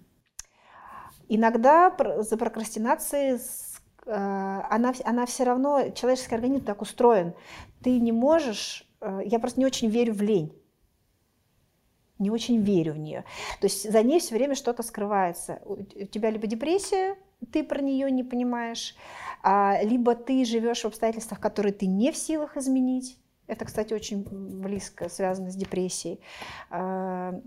[1.28, 3.40] Иногда за прокрастинацией
[4.06, 7.34] э, она, она все равно, человеческий организм так устроен.
[7.82, 10.54] Ты не можешь, э, я просто не очень верю в лень
[12.20, 13.26] не очень верю в нее.
[13.60, 15.62] То есть за ней все время что-то скрывается.
[15.66, 17.16] У тебя либо депрессия,
[17.52, 18.96] ты про нее не понимаешь,
[19.44, 23.18] а, либо ты живешь в обстоятельствах, которые ты не в силах изменить.
[23.48, 26.20] Это, кстати, очень близко связано с депрессией.
[26.72, 27.40] А,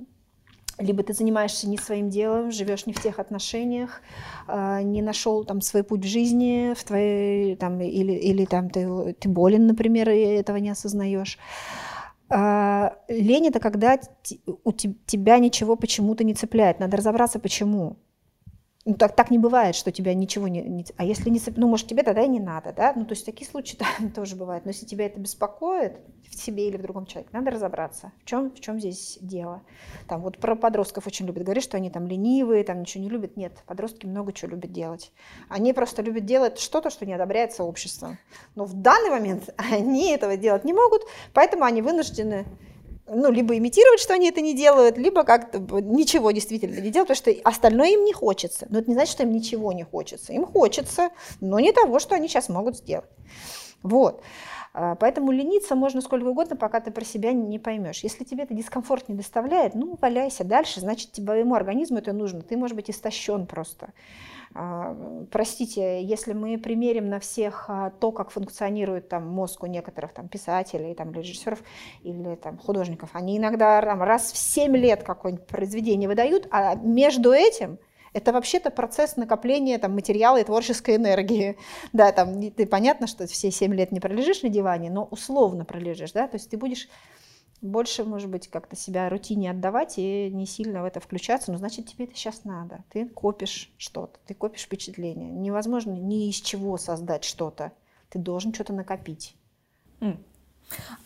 [0.79, 4.01] либо ты занимаешься не своим делом, живешь не в тех отношениях,
[4.47, 9.13] а, не нашел там свой путь в жизни, в твоей, там, или, или там ты,
[9.15, 11.39] ты болен, например, и этого не осознаешь.
[12.31, 13.99] Лень это когда
[14.65, 16.81] у тебя ничего почему-то не цепляет.
[16.81, 17.97] Надо разобраться, почему.
[18.89, 20.87] Ну, так, так не бывает, что тебя ничего не, не...
[20.97, 21.43] А если не...
[21.57, 22.95] Ну, может, тебе тогда и не надо, да?
[22.97, 24.65] Ну, то есть такие случаи да, тоже бывают.
[24.65, 28.51] Но если тебя это беспокоит в себе или в другом человеке, надо разобраться, в чем,
[28.51, 29.61] в чем здесь дело.
[30.09, 33.37] Там вот про подростков очень любят говорить, что они там ленивые, там ничего не любят.
[33.37, 35.13] Нет, подростки много чего любят делать.
[35.51, 38.17] Они просто любят делать что-то, что не одобряется обществом.
[38.55, 41.03] Но в данный момент они этого делать не могут,
[41.35, 42.47] поэтому они вынуждены
[43.11, 47.35] ну, либо имитировать, что они это не делают, либо как-то ничего действительно не делать, потому
[47.35, 48.67] что остальное им не хочется.
[48.71, 50.33] Но это не значит, что им ничего не хочется.
[50.33, 51.11] Им хочется,
[51.41, 53.09] но не того, что они сейчас могут сделать.
[53.83, 54.23] Вот.
[54.73, 58.01] А, поэтому лениться можно сколько угодно, пока ты про себя не поймешь.
[58.01, 62.43] Если тебе это дискомфорт не доставляет, ну, валяйся дальше, значит, твоему организму это нужно.
[62.43, 63.93] Ты, может быть, истощен просто.
[64.55, 64.97] А,
[65.31, 70.29] простите, если мы примерим на всех а, то, как функционирует там мозг у некоторых там
[70.29, 71.63] писателей, там режиссеров
[72.03, 77.33] или там художников, они иногда там, раз в 7 лет какое-нибудь произведение выдают, а между
[77.33, 77.79] этим
[78.13, 81.57] это вообще-то процесс накопления там, материала и творческой энергии.
[81.93, 86.13] Да, там ты, понятно, что все 7 лет не пролежишь на диване, но условно пролежишь,
[86.13, 86.89] да, то есть ты будешь
[87.61, 91.87] больше, может быть, как-то себя рутине отдавать и не сильно в это включаться, но значит,
[91.87, 92.85] тебе это сейчас надо.
[92.91, 95.31] Ты копишь что-то, ты копишь впечатление.
[95.31, 97.73] Невозможно ни из чего создать что-то.
[98.11, 99.37] Ты должен что-то накопить.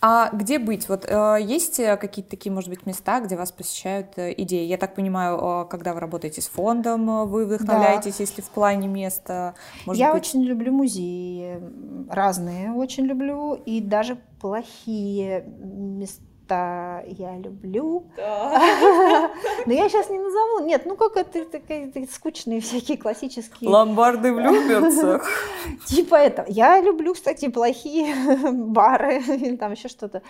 [0.01, 0.89] А где быть?
[0.89, 4.67] Вот э, есть э, какие-то такие, может быть, места, где вас посещают э, идеи?
[4.67, 8.25] Я так понимаю, когда вы работаете с фондом, вы вдохновляетесь, да.
[8.25, 9.55] если в плане места.
[9.87, 10.23] Может Я быть...
[10.23, 11.63] очень люблю музеи,
[12.09, 16.23] разные очень люблю, и даже плохие места
[16.53, 18.07] что я люблю.
[18.17, 20.67] Но я сейчас не назову.
[20.67, 23.71] Нет, ну как это такие скучные всякие классические.
[23.71, 25.27] Ломбарды в Люберцах.
[25.87, 26.45] Типа это.
[26.49, 28.15] Я люблю, кстати, плохие
[28.53, 30.23] бары или там еще что-то.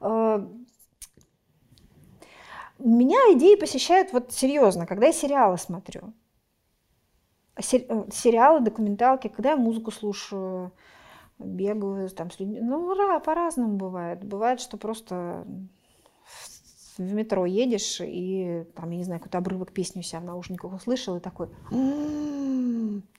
[0.00, 0.40] Э,
[2.78, 6.12] меня идеи посещают вот серьезно, когда я сериалы смотрю.
[7.56, 10.72] Э, сериалы, документалки, когда я музыку слушаю,
[11.38, 12.60] бегаю там с людьми.
[12.60, 14.24] Ну, по-разному бывает.
[14.24, 15.46] Бывает, что просто
[16.96, 20.72] в метро едешь, и там, я не знаю, какой-то обрывок песни у себя в наушниках
[20.72, 22.53] услышал, и такой, м-м,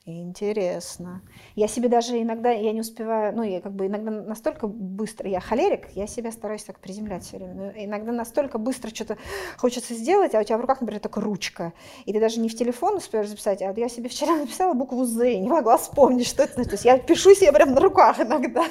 [0.05, 1.21] интересно.
[1.55, 5.39] Я себе даже иногда, я не успеваю, ну, я как бы иногда настолько быстро, я
[5.39, 9.17] холерик, я себя стараюсь так приземлять все время, но иногда настолько быстро что-то
[9.57, 11.73] хочется сделать, а у тебя в руках, например, только ручка,
[12.05, 15.39] и ты даже не в телефон успеешь записать, а я себе вчера написала букву «З»,
[15.39, 16.69] не могла вспомнить, что это значит.
[16.69, 18.65] То есть я пишу себе прям на руках иногда.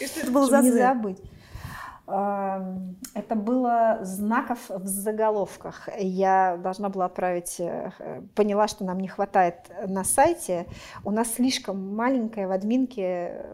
[0.00, 0.64] И что это было за «З»?
[0.64, 1.18] Не забыть.
[2.08, 5.88] Это было знаков в заголовках.
[5.98, 7.90] Я должна была отправить, э,
[8.36, 9.56] поняла, что нам не хватает
[9.88, 10.66] на сайте.
[11.04, 13.44] У нас слишком маленькая в админке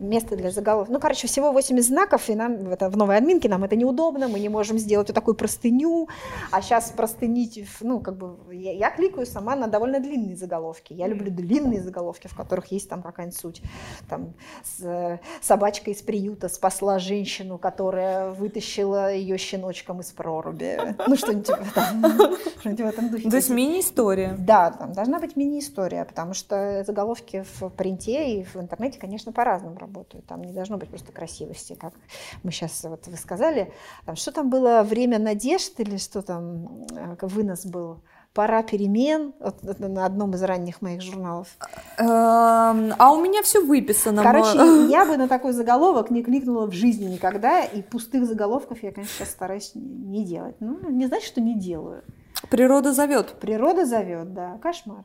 [0.00, 0.92] место для заголовков.
[0.92, 4.40] Ну, короче, всего 80 знаков, и нам это, в новой админке нам это неудобно, мы
[4.40, 6.08] не можем сделать вот такую простыню,
[6.50, 10.92] а сейчас простынить, ну, как бы, я, я кликаю сама на довольно длинные заголовки.
[10.92, 13.62] Я люблю длинные заголовки, в которых есть там какая-нибудь суть.
[14.08, 14.34] Там,
[14.64, 20.78] с, собачка из приюта спасла женщину, которая вытащила ее щеночком из проруби.
[21.06, 23.30] Ну, что-нибудь типа в этом духе.
[23.30, 24.36] То есть мини-история.
[24.38, 29.76] Да, там должна быть мини-история, потому что заголовки в принте и в интернете, конечно, по-разному
[29.88, 30.26] работают.
[30.26, 31.94] Там не должно быть просто красивости, как
[32.42, 33.72] мы сейчас, вот вы сказали.
[34.14, 38.02] Что там было, время надежд или что там, э, вынос был?
[38.34, 41.48] пора перемен вот, на одном из ранних моих журналов.
[41.96, 44.22] Эм, а у меня все выписано.
[44.22, 44.58] Короче,
[44.90, 49.16] я бы на такой заголовок не кликнула в жизни никогда, и пустых заголовков я, конечно,
[49.16, 50.54] сейчас стараюсь не делать.
[50.60, 52.04] Ну, не значит, что не делаю.
[52.48, 53.34] Природа зовет.
[53.40, 54.58] Природа зовет, да.
[54.62, 55.04] Кошмар.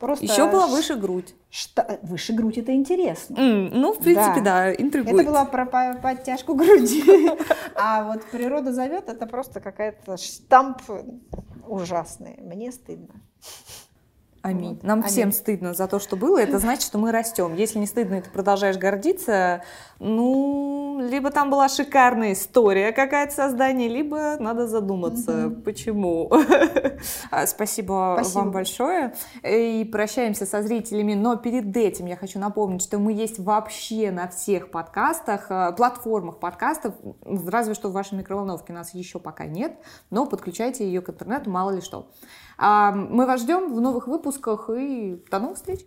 [0.00, 1.34] Просто Еще была выше грудь.
[1.50, 2.00] Что?
[2.02, 3.34] Выше грудь это интересно.
[3.34, 5.14] Mm, ну, в принципе, да, да интригует.
[5.14, 7.04] Это была про подтяжку груди.
[7.74, 10.80] А вот природа зовет, это просто какая-то штамп
[11.66, 12.38] ужасный.
[12.40, 13.14] Мне стыдно.
[14.42, 14.74] Аминь.
[14.74, 14.82] Вот.
[14.82, 15.10] Нам Аминь.
[15.10, 16.38] всем стыдно за то, что было.
[16.38, 17.54] Это значит, что мы растем.
[17.54, 19.62] Если не стыдно, и ты продолжаешь гордиться,
[19.98, 25.62] ну, либо там была шикарная история какая-то создание, либо надо задуматься, угу.
[25.62, 26.32] почему.
[27.46, 29.14] Спасибо, Спасибо вам большое.
[29.42, 31.14] И прощаемся со зрителями.
[31.14, 36.38] Но перед этим я хочу напомнить, что мы есть вообще на всех подкастах, э, платформах
[36.38, 36.94] подкастов.
[37.24, 39.76] Разве что в вашей микроволновке нас еще пока нет,
[40.08, 42.08] но подключайте ее к интернету, мало ли что.
[42.60, 45.86] Мы вас ждем в новых выпусках и до новых встреч!